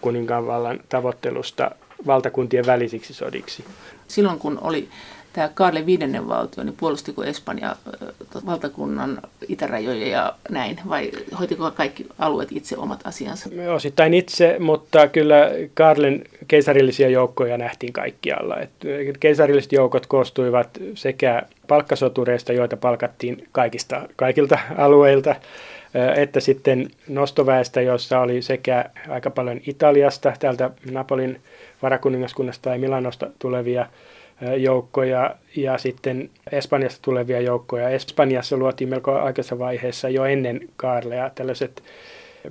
[0.00, 1.70] kuninkaanvallan tavoittelusta
[2.06, 3.64] valtakuntien välisiksi sodiksi.
[4.08, 4.88] Silloin kun oli
[5.36, 7.76] tämä Karle viidennen valtio, niin puolustiko Espanja
[8.46, 13.50] valtakunnan itärajoja ja näin, vai hoitiko kaikki alueet itse omat asiansa?
[13.74, 18.56] Osittain itse, mutta kyllä Karlen keisarillisia joukkoja nähtiin kaikkialla.
[18.56, 18.70] Et
[19.20, 25.34] keisarilliset joukot koostuivat sekä palkkasotureista, joita palkattiin kaikista, kaikilta alueilta,
[26.16, 31.40] että sitten nostoväestä, jossa oli sekä aika paljon Italiasta, täältä Napolin
[31.82, 33.86] varakuningaskunnasta tai Milanosta tulevia
[34.56, 37.88] joukkoja ja sitten Espanjasta tulevia joukkoja.
[37.88, 41.82] Espanjassa luotiin melko aikaisessa vaiheessa jo ennen Kaarlea tällaiset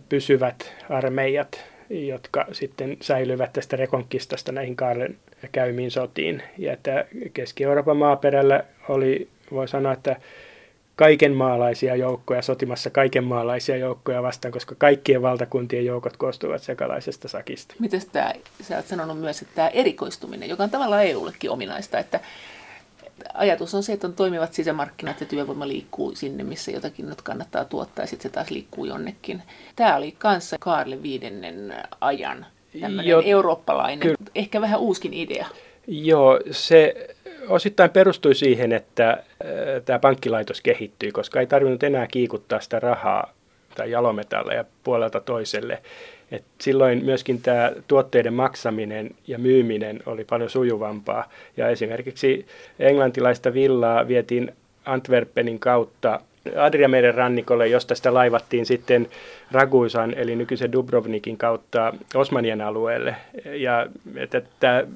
[0.10, 5.15] pysyvät armeijat, jotka sitten säilyvät tästä rekonkistasta näihin Kaarlen
[5.52, 6.43] käymiin sotiin.
[6.58, 10.15] Ja että Keski-Euroopan maaperällä oli, voi sanoa, että
[10.95, 17.75] kaikenmaalaisia joukkoja sotimassa kaikenmaalaisia joukkoja vastaan, koska kaikkien valtakuntien joukot koostuvat sekalaisesta sakista.
[17.79, 22.19] Miten tämä, sä olet sanonut myös, että tämä erikoistuminen, joka on tavallaan EUllekin ominaista, että
[23.34, 27.65] ajatus on se, että on toimivat sisämarkkinat ja työvoima liikkuu sinne, missä jotakin nyt kannattaa
[27.65, 29.43] tuottaa ja sitten se taas liikkuu jonnekin.
[29.75, 32.45] Tämä oli kanssa Kaarle viidennen ajan
[32.81, 34.17] tämmöinen jo, eurooppalainen, kyllä.
[34.36, 35.47] ehkä vähän uuskin idea.
[35.88, 37.14] Joo, se
[37.47, 39.17] osittain perustui siihen, että äh,
[39.86, 43.34] tämä pankkilaitos kehittyi, koska ei tarvinnut enää kiikuttaa sitä rahaa
[43.75, 45.81] tai jalometalleja puolelta toiselle.
[46.31, 51.29] Et silloin myöskin tämä tuotteiden maksaminen ja myyminen oli paljon sujuvampaa.
[51.58, 52.45] Ja esimerkiksi
[52.79, 54.53] englantilaista villaa vietiin
[54.86, 56.19] Antwerpenin kautta
[56.55, 59.08] Adriameren rannikolle, josta sitä laivattiin sitten
[59.51, 63.15] Raguisan eli nykyisen Dubrovnikin kautta Osmanien alueelle.
[63.45, 64.88] Ja että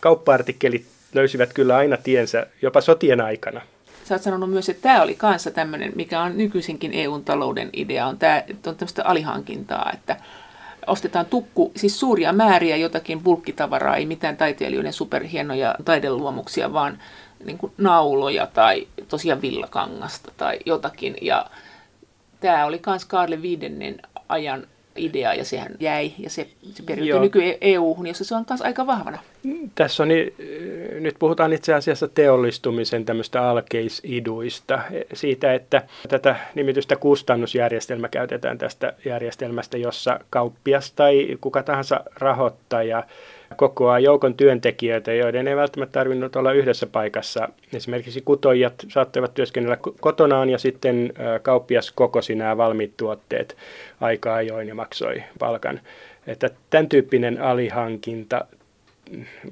[0.00, 3.60] kauppa-artikkelit löysivät kyllä aina tiensä jopa sotien aikana.
[4.04, 8.06] Sä oot sanonut myös, että tämä oli kanssa tämmöinen, mikä on nykyisinkin EUn talouden idea,
[8.06, 10.16] on, tämä, on tämmöistä alihankintaa, että
[10.86, 16.98] ostetaan tukku, siis suuria määriä jotakin bulkkitavaraa, ei mitään taiteilijoiden superhienoja taideluomuksia, vaan
[17.44, 21.16] niin kuin nauloja tai tosiaan villakangasta tai jotakin.
[21.22, 21.46] Ja
[22.40, 24.66] tämä oli myös Karle viidennen ajan
[24.96, 29.18] idea ja sehän jäi ja se, se periytyi nyky-EU-hun, jossa se on taas aika vahvana.
[29.74, 30.08] Tässä on,
[31.00, 34.82] nyt puhutaan itse asiassa teollistumisen tämmöistä alkeisiduista,
[35.12, 43.02] siitä, että tätä nimitystä kustannusjärjestelmä käytetään tästä järjestelmästä, jossa kauppias tai kuka tahansa rahoittaja
[43.56, 47.48] kokoaa joukon työntekijöitä, joiden ei välttämättä tarvinnut olla yhdessä paikassa.
[47.74, 53.56] Esimerkiksi kutoijat saattoivat työskennellä kotonaan ja sitten kauppias kokosi nämä valmiit tuotteet
[54.00, 55.80] aika ajoin ja maksoi palkan.
[56.26, 58.44] Että tämän tyyppinen alihankinta,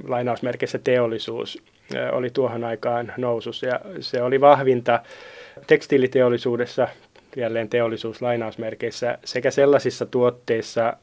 [0.09, 1.63] lainausmerkeissä teollisuus,
[2.13, 5.01] oli tuohon aikaan nousussa ja se oli vahvinta
[5.67, 6.89] tekstiiliteollisuudessa,
[7.37, 10.97] jälleen teollisuus lainausmerkeissä, sekä sellaisissa tuotteissa,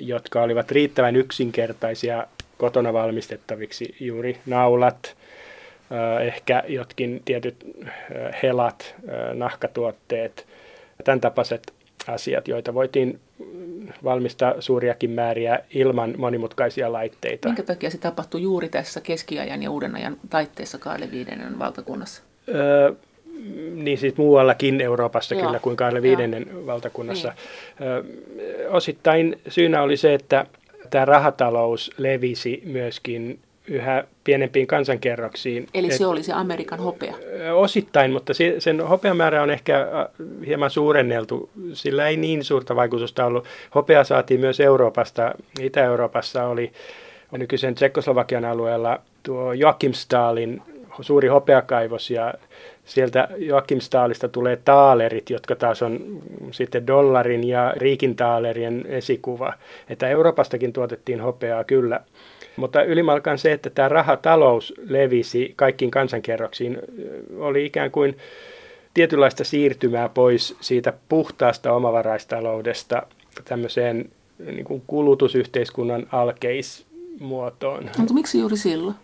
[0.00, 2.26] jotka olivat riittävän yksinkertaisia
[2.58, 5.16] kotona valmistettaviksi, juuri naulat,
[6.22, 7.56] ehkä jotkin tietyt
[8.42, 8.94] helat,
[9.34, 10.46] nahkatuotteet,
[11.04, 11.72] tämän tapaiset
[12.08, 13.20] asiat, joita voitiin
[14.04, 17.48] valmistaa suuriakin määriä ilman monimutkaisia laitteita.
[17.48, 22.22] Minkä takia se tapahtui juuri tässä keskiajan ja uuden ajan taitteessa Kaale Viidennen valtakunnassa?
[23.74, 25.46] Niin siis muuallakin Euroopassa Joo.
[25.46, 27.32] kyllä kuin Karle viidennen valtakunnassa.
[27.78, 28.68] Niin.
[28.68, 30.46] Osittain syynä oli se, että
[30.90, 35.66] tämä rahatalous levisi myöskin yhä pienempiin kansankerroksiin.
[35.74, 37.14] Eli se Et, oli se Amerikan hopea?
[37.54, 39.86] Osittain, mutta sen hopeamäärä on ehkä
[40.46, 41.50] hieman suurenneltu.
[41.72, 43.44] Sillä ei niin suurta vaikutusta ollut.
[43.74, 45.34] Hopea saatiin myös Euroopasta.
[45.60, 46.72] Itä-Euroopassa oli
[47.32, 50.62] nykyisen Tsekkoslovakian alueella tuo Joachimstalin
[51.00, 52.34] suuri hopeakaivos ja
[52.86, 56.20] sieltä Joakimstaalista tulee taalerit, jotka taas on
[56.50, 59.52] sitten dollarin ja riikintaalerien esikuva.
[59.88, 62.00] Että Euroopastakin tuotettiin hopeaa kyllä.
[62.56, 66.78] Mutta ylimalkaan se, että tämä rahatalous levisi kaikkiin kansankerroksiin,
[67.38, 68.16] oli ikään kuin
[68.94, 73.02] tietynlaista siirtymää pois siitä puhtaasta omavaraistaloudesta
[73.44, 77.90] tämmöiseen niin kuin kulutusyhteiskunnan alkeismuotoon.
[77.98, 78.96] Mutta miksi juuri silloin?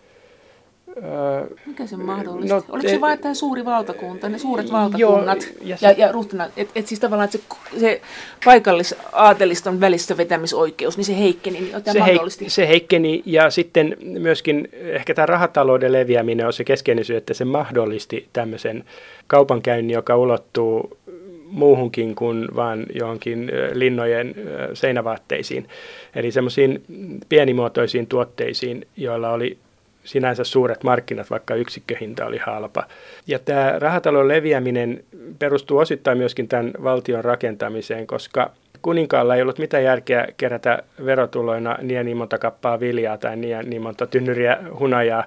[1.65, 2.55] Mikä se mahdollista?
[2.55, 6.11] No, Oliko se vain tämä suuri valtakunta, ne suuret valtakunnat joo, ja, se, ja, ja
[6.11, 8.01] ruhtina, että et siis tavallaan että se, se
[8.45, 15.13] paikallisaateliston välissä vetämisoikeus, niin se heikkeni, niin se, heik- se heikkeni ja sitten myöskin ehkä
[15.13, 18.83] tämä rahatalouden leviäminen on se keskeinen syy, että se mahdollisti tämmöisen
[19.27, 20.97] kaupankäynnin, joka ulottuu
[21.45, 24.35] muuhunkin kuin vain johonkin linnojen
[24.73, 25.67] seinävaatteisiin.
[26.15, 26.83] Eli semmoisiin
[27.29, 29.57] pienimuotoisiin tuotteisiin, joilla oli
[30.03, 32.83] sinänsä suuret markkinat, vaikka yksikköhinta oli halpa.
[33.27, 35.03] Ja tämä rahatalon leviäminen
[35.39, 42.05] perustuu osittain myöskin tämän valtion rakentamiseen, koska kuninkaalla ei ollut mitään järkeä kerätä verotuloina niin,
[42.05, 45.23] niin monta kappaa viljaa tai niin, niin monta tynnyriä hunajaa,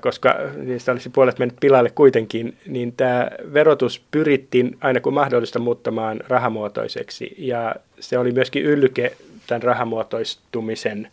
[0.00, 6.20] koska niistä olisi puolet mennyt pilalle kuitenkin, niin tämä verotus pyrittiin aina kun mahdollista muuttamaan
[6.28, 7.34] rahamuotoiseksi.
[7.38, 9.12] Ja se oli myöskin yllyke
[9.46, 11.08] tämän rahamuotoistumisen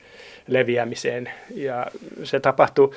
[0.48, 1.30] leviämiseen.
[1.56, 1.88] Ja
[2.24, 2.92] se tapahtui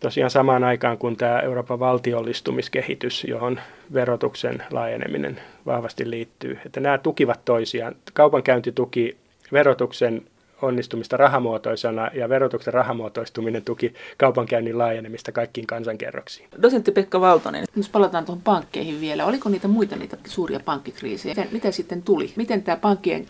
[0.00, 3.60] tosiaan samaan aikaan kuin tämä Euroopan valtiollistumiskehitys, johon
[3.94, 6.58] verotuksen laajeneminen vahvasti liittyy.
[6.66, 7.94] Että nämä tukivat toisiaan.
[8.12, 9.16] Kaupankäynti tuki
[9.52, 10.22] verotuksen
[10.62, 16.48] onnistumista rahamuotoisena ja verotuksen rahamuotoistuminen tuki kaupankäynnin laajenemista kaikkiin kansankerroksiin.
[16.62, 21.34] Dosentti Pekka Valtonen, jos palataan tuohon pankkeihin vielä, oliko niitä muita niitä suuria pankkikriisejä?
[21.34, 22.32] Mitä, mitä sitten tuli?
[22.36, 23.26] Miten tämä pankkien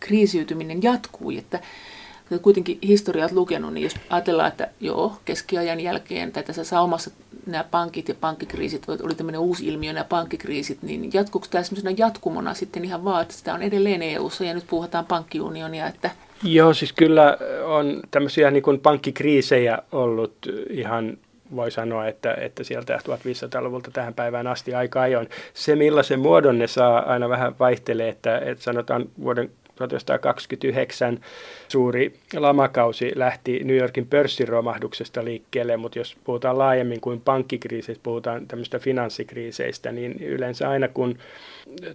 [0.00, 1.38] kriisiytyminen jatkui?
[1.38, 1.60] Että
[2.42, 7.10] kuitenkin historiat lukenut, niin jos ajatellaan, että joo, keskiajan jälkeen, tai tässä saumassa
[7.46, 12.54] nämä pankit ja pankkikriisit, oli tämmöinen uusi ilmiö, nämä pankkikriisit, niin jatkuuko tämä semmoisena jatkumona
[12.54, 16.10] sitten ihan vaan, että sitä on edelleen EU-ssa ja nyt puhutaan pankkiunionia, että
[16.42, 20.34] Joo, siis kyllä on tämmöisiä niin kuin pankkikriisejä ollut
[20.70, 21.18] ihan
[21.56, 25.28] voi sanoa, että, että sieltä 1500-luvulta tähän päivään asti aika ajoin.
[25.54, 31.20] Se, millaisen muodon ne saa, aina vähän vaihtelee, että, että sanotaan vuoden 1929
[31.68, 38.78] suuri lamakausi lähti New Yorkin pörssiromahduksesta liikkeelle, mutta jos puhutaan laajemmin kuin pankkikriiseistä, puhutaan tämmöistä
[38.78, 41.18] finanssikriiseistä, niin yleensä aina kun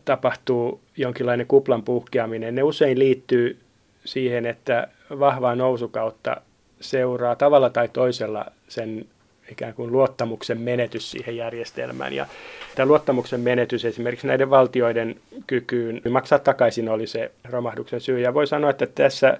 [0.05, 3.57] tapahtuu jonkinlainen kuplan puhkeaminen, ne usein liittyy
[4.05, 4.87] siihen, että
[5.19, 6.37] vahvaa nousukautta
[6.79, 9.05] seuraa tavalla tai toisella sen
[9.51, 12.13] ikään kuin luottamuksen menetys siihen järjestelmään.
[12.13, 12.25] Ja
[12.75, 15.15] tämä luottamuksen menetys esimerkiksi näiden valtioiden
[15.47, 18.19] kykyyn maksaa takaisin oli se romahduksen syy.
[18.19, 19.37] Ja voi sanoa, että tässä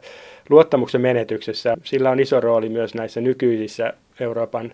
[0.50, 4.74] luottamuksen menetyksessä sillä on iso rooli myös näissä nykyisissä Euroopan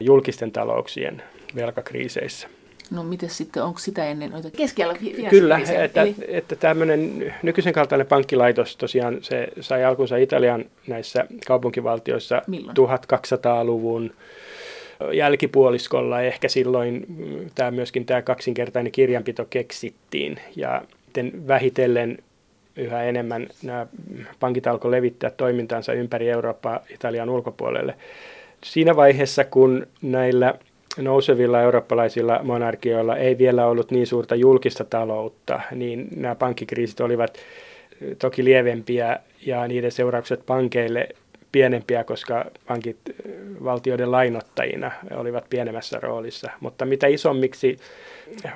[0.00, 1.22] julkisten talouksien
[1.54, 2.48] velkakriiseissä.
[2.90, 4.94] No miten sitten, onko sitä ennen noita keskellä
[5.30, 6.14] Kyllä, että, Eli...
[6.28, 12.76] että tämmöinen nykyisen kaltainen pankkilaitos tosiaan se sai alkunsa Italian näissä kaupunkivaltioissa Milloin?
[12.76, 14.12] 1200-luvun
[15.12, 20.82] jälkipuoliskolla ehkä silloin mm, tämä myöskin tämä kaksinkertainen kirjanpito keksittiin ja
[21.48, 22.18] vähitellen
[22.76, 23.86] yhä enemmän nämä
[24.40, 27.94] pankit alkoi levittää toimintansa ympäri Eurooppaa Italian ulkopuolelle.
[28.64, 30.54] Siinä vaiheessa, kun näillä
[30.98, 37.38] nousevilla eurooppalaisilla monarkioilla ei vielä ollut niin suurta julkista taloutta, niin nämä pankkikriisit olivat
[38.18, 41.08] toki lievempiä ja niiden seuraukset pankeille
[41.52, 42.96] pienempiä, koska pankit
[43.64, 46.50] valtioiden lainottajina olivat pienemmässä roolissa.
[46.60, 47.76] Mutta mitä isommiksi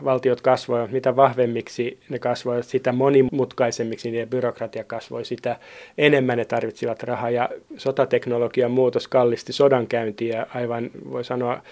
[0.04, 5.56] valtiot kasvoivat, mitä vahvemmiksi ne kasvoivat, sitä monimutkaisemmiksi niiden byrokratia kasvoi, sitä
[5.98, 7.30] enemmän ne tarvitsivat rahaa.
[7.30, 11.62] Ja sotateknologian muutos kallisti sodankäyntiä aivan, voi sanoa,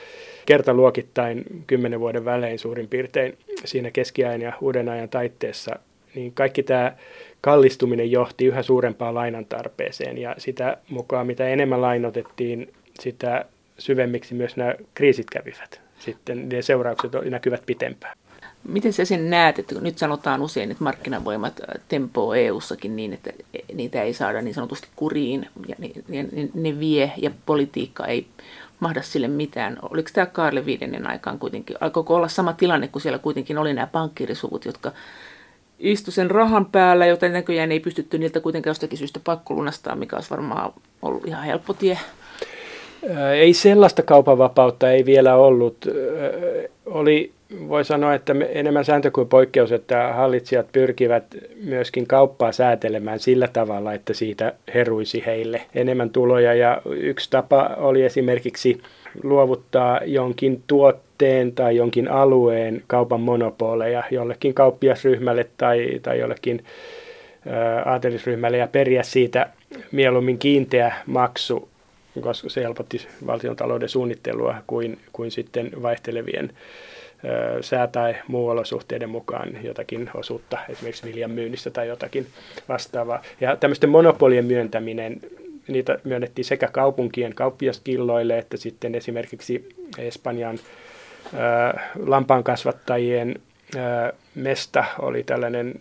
[0.47, 5.79] kertaluokittain kymmenen vuoden välein suurin piirtein siinä keskiajan ja uuden ajan taitteessa.
[6.15, 6.93] Niin kaikki tämä
[7.41, 13.45] kallistuminen johti yhä suurempaan lainan tarpeeseen ja sitä mukaan mitä enemmän lainotettiin, sitä
[13.79, 15.81] syvemmiksi myös nämä kriisit kävivät.
[15.99, 18.17] Sitten ne seuraukset näkyvät pitempään.
[18.69, 23.33] Miten sä sen näet, että nyt sanotaan usein, että markkinavoimat tempoo EU-sakin niin, että
[23.75, 28.27] niitä ei saada niin sanotusti kuriin ja ne, ne, ne vie ja politiikka ei
[28.81, 29.79] mahda sille mitään.
[29.91, 33.87] Oliko tämä Karle viidennen aikaan kuitenkin, alkoiko olla sama tilanne, kun siellä kuitenkin oli nämä
[33.87, 34.93] pankkirisuvut, jotka
[35.79, 40.31] istu sen rahan päällä, joten näköjään ei pystytty niiltä kuitenkaan jostakin syystä pakkolunastaa, mikä olisi
[40.31, 40.73] varmaan
[41.03, 41.99] ollut ihan helppo tie.
[43.35, 45.77] Ei sellaista kaupanvapautta ei vielä ollut.
[46.87, 47.33] Oli,
[47.69, 51.25] voi sanoa, että enemmän sääntö kuin poikkeus, että hallitsijat pyrkivät
[51.65, 56.55] myöskin kauppaa säätelemään sillä tavalla, että siitä heruisi heille enemmän tuloja.
[56.55, 58.81] Ja yksi tapa oli esimerkiksi
[59.23, 61.14] luovuttaa jonkin tuotteen
[61.55, 66.65] tai jonkin alueen kaupan monopoleja jollekin kauppiasryhmälle tai, tai jollekin
[67.85, 69.51] aatelisryhmälle ja periä siitä
[69.93, 71.69] mieluummin kiinteä maksu,
[72.21, 76.53] koska se helpotti valtion talouden suunnittelua kuin, kuin sitten vaihtelevien
[77.61, 82.27] sää- tai muu olosuhteiden mukaan jotakin osuutta, esimerkiksi viljan myynnistä tai jotakin
[82.69, 83.23] vastaavaa.
[83.41, 85.21] Ja tämmöisten monopolien myöntäminen
[85.69, 90.59] niitä myönnettiin sekä kaupunkien kauppiaskilloille että sitten esimerkiksi Espanjan
[92.07, 93.35] lampaankasvattajien
[94.35, 95.81] mesta oli tällainen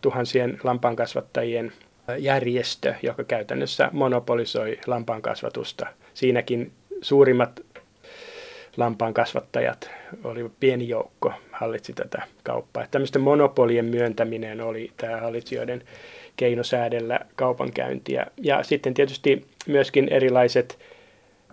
[0.00, 1.72] tuhansien lampaankasvattajien
[2.18, 5.86] järjestö, joka käytännössä monopolisoi lampaankasvatusta.
[6.14, 7.60] Siinäkin suurimmat
[8.76, 9.90] lampaankasvattajat
[10.24, 12.86] oli pieni joukko, hallitsi tätä kauppaa.
[12.90, 15.82] Tämmöisten monopolien myöntäminen oli tämä hallitsijoiden
[16.36, 18.26] keino säädellä kaupankäyntiä.
[18.36, 20.78] Ja sitten tietysti myöskin erilaiset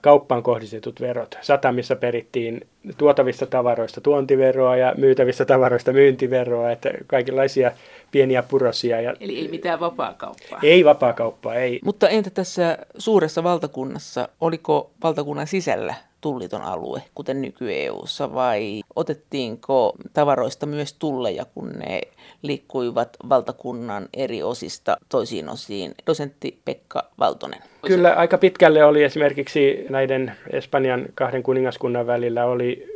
[0.01, 1.37] kauppaan kohdistetut verot.
[1.41, 2.67] Satamissa perittiin
[2.97, 7.71] tuotavista tavaroista tuontiveroa ja myytävistä tavaroista myyntiveroa, että kaikenlaisia
[8.11, 9.01] pieniä purosia.
[9.01, 10.59] Ja Eli ei mitään vapaakauppaa.
[10.63, 11.79] Ei vapaakauppaa, ei.
[11.85, 20.65] Mutta entä tässä suuressa valtakunnassa, oliko valtakunnan sisällä tulliton alue, kuten nyky-EUssa, vai otettiinko tavaroista
[20.65, 22.01] myös tulleja, kun ne
[22.41, 25.95] liikkuivat valtakunnan eri osista toisiin osiin?
[26.07, 27.59] Dosentti Pekka Valtonen.
[27.87, 32.87] Kyllä aika pitkälle oli esimerkiksi näiden Espanjan kahden kuningaskunnan välillä oli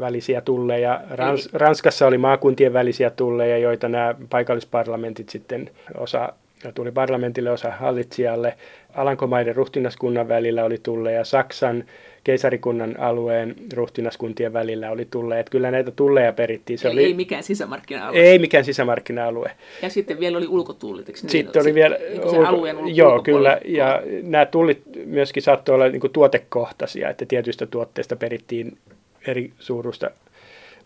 [0.00, 1.00] välisiä tulleja.
[1.10, 6.32] Rans- Ranskassa oli maakuntien välisiä tulleja, joita nämä paikallisparlamentit sitten osa
[6.74, 8.54] tuli parlamentille osa hallitsijalle.
[8.94, 11.24] Alankomaiden ruhtinaskunnan välillä oli tulleja.
[11.24, 11.84] Saksan
[12.24, 15.50] keisarikunnan alueen ruhtinaskuntien välillä oli tulleet.
[15.50, 16.78] Kyllä näitä tulleja perittiin.
[16.78, 18.20] Se oli, ei mikään sisämarkkina-alue.
[18.20, 19.50] Ei mikään sisämarkkina-alue.
[19.82, 21.20] Ja sitten vielä oli ulkotullit, eikö?
[21.26, 23.60] Sitten oli vielä niin ulko, alueen ulko, Joo, kyllä.
[23.64, 28.78] Ja nämä tullit myöskin saattoi olla niin tuotekohtaisia, että tietyistä tuotteista perittiin
[29.26, 30.10] eri suuruista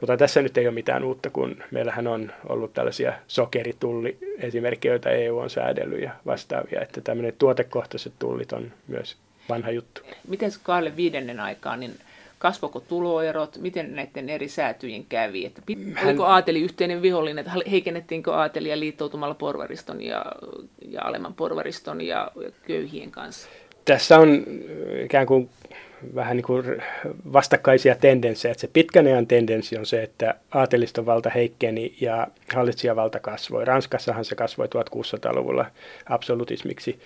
[0.02, 5.10] mutta tässä nyt ei ole mitään uutta, kun meillähän on ollut tällaisia sokeritulli esimerkkejä, joita
[5.10, 9.16] EU on säädellyt ja vastaavia, että tämmöinen tuotekohtaiset tullit on myös
[9.48, 10.02] vanha juttu.
[10.28, 11.94] Miten Kaarle viidennen aikaan, niin
[12.38, 15.46] kasvoiko tuloerot, miten näiden eri säätyjen kävi?
[15.46, 15.62] Että
[15.94, 16.08] Hän...
[16.08, 20.24] Oliko aateli yhteinen vihollinen, että heikennettiinkö aatelia liittoutumalla porvariston ja,
[20.88, 23.48] ja alemman porvariston ja, ja köyhien kanssa?
[23.84, 24.44] Tässä on
[25.04, 25.50] ikään kuin
[26.14, 26.82] vähän niin kuin
[27.32, 28.52] vastakkaisia tendenssejä.
[28.52, 33.64] Että se pitkän ajan tendenssi on se, että aateliston valta heikkeni ja hallitsijavalta kasvoi.
[33.64, 35.66] Ranskassahan se kasvoi 1600-luvulla
[36.06, 37.00] absolutismiksi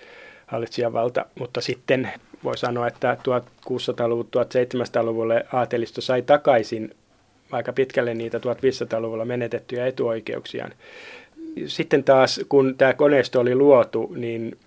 [0.47, 2.09] hallitsijavalta, mutta sitten
[2.43, 3.17] voi sanoa, että
[3.69, 6.95] 1600-luvun, 1700-luvulle aatelisto sai takaisin
[7.51, 10.73] aika pitkälle niitä 1500-luvulla menetettyjä etuoikeuksiaan.
[11.65, 14.57] Sitten taas, kun tämä koneisto oli luotu, niin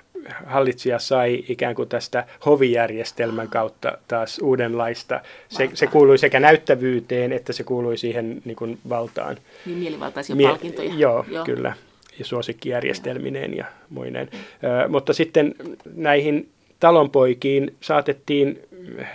[0.46, 5.20] hallitsija sai ikään kuin tästä hovijärjestelmän kautta taas uudenlaista.
[5.48, 9.36] Se, se kuului sekä näyttävyyteen että se kuului siihen niin kuin valtaan.
[9.66, 10.94] Niin mielivaltaisia Mie- palkintoja.
[10.96, 11.72] Joo, joo, kyllä.
[12.18, 14.28] Ja suosikkijärjestelmineen ja muineen.
[14.32, 14.38] Mm.
[14.68, 15.54] Ö, mutta sitten
[15.94, 16.48] näihin
[16.80, 18.60] talonpoikiin saatettiin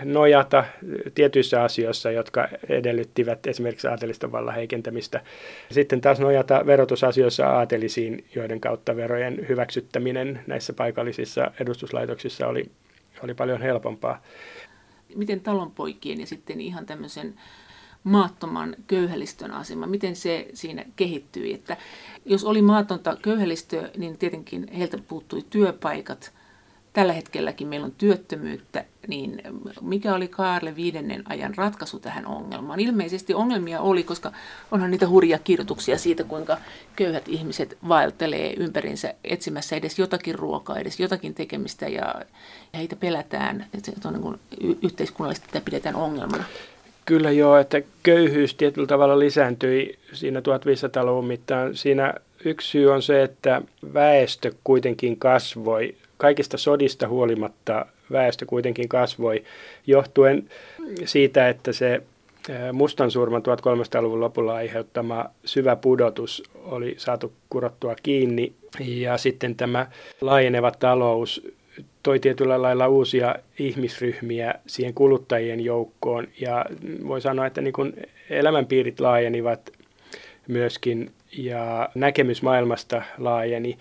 [0.03, 0.66] nojata
[1.16, 5.22] tietyissä asioissa, jotka edellyttivät esimerkiksi aateliston vallan heikentämistä.
[5.72, 12.72] Sitten taas nojata verotusasioissa aatelisiin, joiden kautta verojen hyväksyttäminen näissä paikallisissa edustuslaitoksissa oli,
[13.24, 14.22] oli paljon helpompaa.
[15.16, 17.34] Miten talonpoikien ja sitten ihan tämmöisen
[18.03, 21.53] maattoman köyhälistön asema, miten se siinä kehittyi.
[21.53, 21.78] Että
[22.26, 26.34] jos oli maatonta köyhälistöä, niin tietenkin heiltä puuttui työpaikat.
[26.96, 29.41] Tällä hetkelläkin meillä on työttömyyttä, niin
[29.82, 32.80] mikä oli Kaarle viidennen ajan ratkaisu tähän ongelmaan?
[32.80, 34.32] Ilmeisesti ongelmia oli, koska
[34.72, 36.58] onhan niitä hurjia kirjoituksia siitä, kuinka
[36.96, 42.16] köyhät ihmiset vaeltelee ympärinsä etsimässä edes jotakin ruokaa, edes jotakin tekemistä ja,
[42.78, 43.66] heitä pelätään.
[43.74, 44.39] Että se on niin kuin
[44.84, 46.43] yhteiskunnallisesti tätä pidetään ongelmana.
[47.06, 51.76] Kyllä joo, että köyhyys tietyllä tavalla lisääntyi siinä 1500-luvun mittaan.
[51.76, 52.14] Siinä
[52.46, 53.62] yksi syy on se, että
[53.93, 55.96] väestö kuitenkin kasvoi.
[56.18, 59.43] Kaikista sodista huolimatta väestö kuitenkin kasvoi
[59.88, 60.49] johtuen
[61.05, 62.01] siitä, että se
[62.74, 69.88] mustan surman 1300-luvun lopulla aiheuttama syvä pudotus oli saatu kurottua kiinni ja sitten tämä
[70.22, 71.47] laajeneva talous
[72.03, 76.66] toi tietyllä lailla uusia ihmisryhmiä siihen kuluttajien joukkoon ja
[77.07, 77.93] voi sanoa, että niin kuin
[78.30, 79.72] elämänpiirit laajenivat
[80.47, 83.78] myöskin ja näkemys maailmasta laajeni.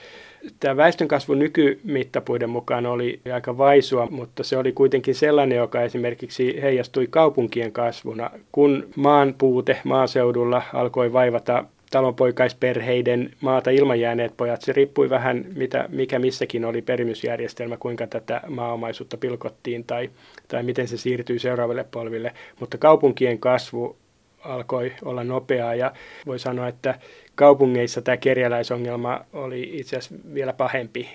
[0.61, 7.07] Tämä väestönkasvu nykymittapuiden mukaan oli aika vaisua, mutta se oli kuitenkin sellainen, joka esimerkiksi heijastui
[7.11, 8.31] kaupunkien kasvuna.
[8.53, 14.63] Kun maan puute maaseudulla alkoi vaivata talonpoikaisperheiden maata ilmajääneet pojat.
[14.63, 20.11] Se riippui vähän, mitä, mikä missäkin oli perimysjärjestelmä, kuinka tätä maaomaisuutta pilkottiin tai,
[20.49, 22.33] tai miten se siirtyy seuraaville polville.
[22.61, 23.97] Mutta kaupunkien kasvu
[24.45, 25.93] alkoi olla nopeaa ja
[26.27, 26.99] voi sanoa, että
[27.35, 31.09] kaupungeissa tämä kerjäläisongelma oli itse asiassa vielä pahempi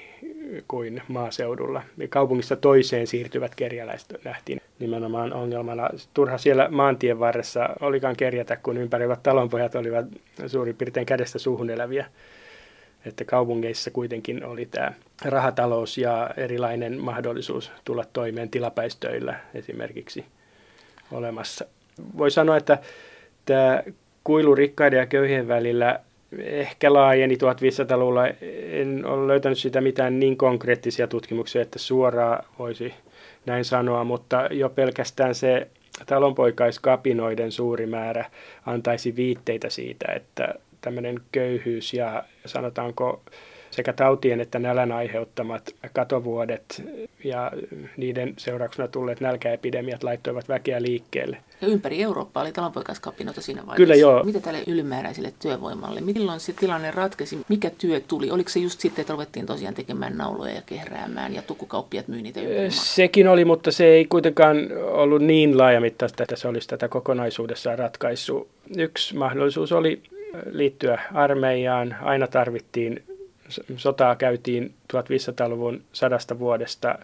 [0.67, 1.81] kuin maaseudulla.
[2.09, 5.89] Kaupungista toiseen siirtyvät kerjäläiset nähtiin nimenomaan ongelmana.
[6.13, 10.05] Turha siellä maantien varressa olikaan kerjätä, kun ympäröivät talonpojat olivat
[10.47, 12.05] suurin piirtein kädestä suuhun eläviä.
[13.05, 14.91] Että kaupungeissa kuitenkin oli tämä
[15.25, 20.25] rahatalous ja erilainen mahdollisuus tulla toimeen tilapäistöillä esimerkiksi
[21.11, 21.65] olemassa.
[22.17, 22.77] Voi sanoa, että
[23.45, 23.83] tämä
[24.23, 25.99] kuilu rikkaiden ja köyhien välillä
[26.37, 28.27] ehkä laajeni 1500-luvulla.
[28.71, 32.93] En ole löytänyt sitä mitään niin konkreettisia tutkimuksia, että suoraan voisi
[33.45, 35.67] näin sanoa, mutta jo pelkästään se
[36.05, 38.25] talonpoikaiskapinoiden suuri määrä
[38.65, 43.21] antaisi viitteitä siitä, että tämmöinen köyhyys ja sanotaanko
[43.79, 46.83] sekä tautien että nälän aiheuttamat katovuodet
[47.23, 47.51] ja
[47.97, 51.37] niiden seurauksena tulleet nälkäepidemiat laittoivat väkeä liikkeelle.
[51.61, 53.77] Ja ympäri Eurooppaa oli talonpoikaiskapinoita siinä vaiheessa.
[53.77, 54.23] Kyllä joo.
[54.23, 56.01] Mitä tälle ylimääräiselle työvoimalle?
[56.01, 57.39] Milloin se tilanne ratkesi?
[57.49, 58.31] Mikä työ tuli?
[58.31, 62.41] Oliko se just sitten, että ruvettiin tosiaan tekemään nauloja ja kehräämään ja tukkukauppiat myy niitä
[62.41, 67.79] ympäri Sekin oli, mutta se ei kuitenkaan ollut niin laajamittaista, että se olisi tätä kokonaisuudessaan
[67.79, 68.47] ratkaisu.
[68.77, 70.01] Yksi mahdollisuus oli
[70.51, 71.95] liittyä armeijaan.
[72.01, 73.03] Aina tarvittiin
[73.77, 76.99] sotaa käytiin 1500-luvun sadasta vuodesta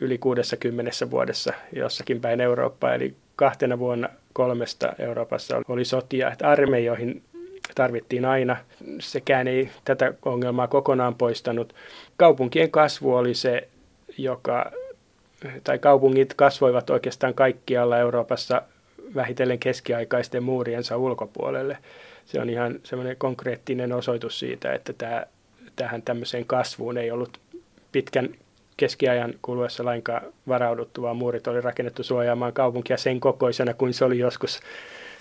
[0.00, 7.22] yli 60 vuodessa jossakin päin Eurooppaa, eli kahtena vuonna kolmesta Euroopassa oli sotia, että armeijoihin
[7.74, 8.56] tarvittiin aina.
[9.00, 11.74] Sekään ei tätä ongelmaa kokonaan poistanut.
[12.16, 13.68] Kaupunkien kasvu oli se,
[14.18, 14.72] joka,
[15.64, 18.62] tai kaupungit kasvoivat oikeastaan kaikkialla Euroopassa
[19.14, 21.78] vähitellen keskiaikaisten muuriensa ulkopuolelle.
[22.24, 25.26] Se on ihan semmoinen konkreettinen osoitus siitä, että tämä
[25.76, 27.40] tähän tämmöiseen kasvuun ei ollut
[27.92, 28.28] pitkän
[28.76, 34.18] keskiajan kuluessa lainkaan varauduttu, vaan muurit oli rakennettu suojaamaan kaupunkia sen kokoisena kuin se oli
[34.18, 34.60] joskus,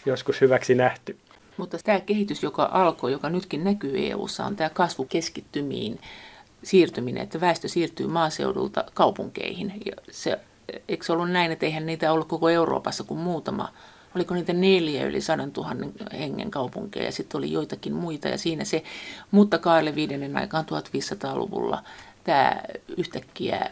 [0.05, 1.17] joskus hyväksi nähty.
[1.57, 5.99] Mutta tämä kehitys, joka alkoi, joka nytkin näkyy EU:ssa, on tämä kasvu keskittymiin
[6.63, 9.73] siirtyminen, että väestö siirtyy maaseudulta kaupunkeihin.
[9.85, 10.39] Ja se,
[10.87, 13.69] eikö se ollut näin, että eihän niitä ollut koko Euroopassa kuin muutama
[14.15, 18.63] oliko niitä neljä yli sadan tuhannen hengen kaupunkeja ja sitten oli joitakin muita ja siinä
[18.63, 18.83] se,
[19.31, 21.83] mutta Kaarle viidennen aikaan 1500-luvulla
[22.23, 22.55] tämä
[22.97, 23.69] yhtäkkiä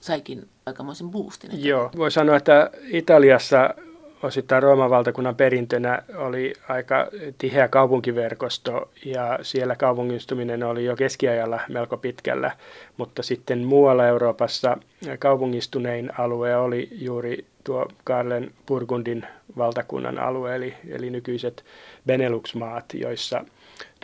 [0.00, 1.64] saikin aikamoisen boostin.
[1.64, 3.74] Joo, voi sanoa, että Italiassa
[4.22, 11.96] osittain Rooman valtakunnan perintönä oli aika tiheä kaupunkiverkosto ja siellä kaupungistuminen oli jo keskiajalla melko
[11.96, 12.50] pitkällä,
[12.96, 14.76] mutta sitten muualla Euroopassa
[15.18, 21.64] kaupungistunein alue oli juuri tuo Karlen Burgundin valtakunnan alue, eli, eli nykyiset
[22.06, 23.44] Benelux-maat, joissa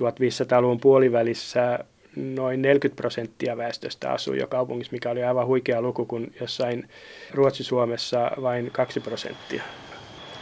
[0.00, 1.78] 1500-luvun puolivälissä
[2.16, 6.88] noin 40 prosenttia väestöstä asui jo kaupungissa, mikä oli aivan huikea luku, kun jossain
[7.34, 9.62] Ruotsi-Suomessa vain 2 prosenttia.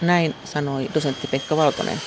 [0.01, 1.99] Näin sanoi dosentti Pekka Valtonen.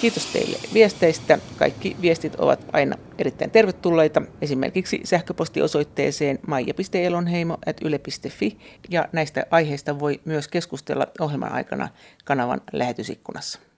[0.00, 1.38] Kiitos teille viesteistä.
[1.56, 4.22] Kaikki viestit ovat aina erittäin tervetulleita.
[4.42, 8.58] Esimerkiksi sähköpostiosoitteeseen maija.elonheimo.yle.fi
[8.90, 11.88] ja näistä aiheista voi myös keskustella ohjelman aikana
[12.24, 13.60] kanavan lähetysikkunassa.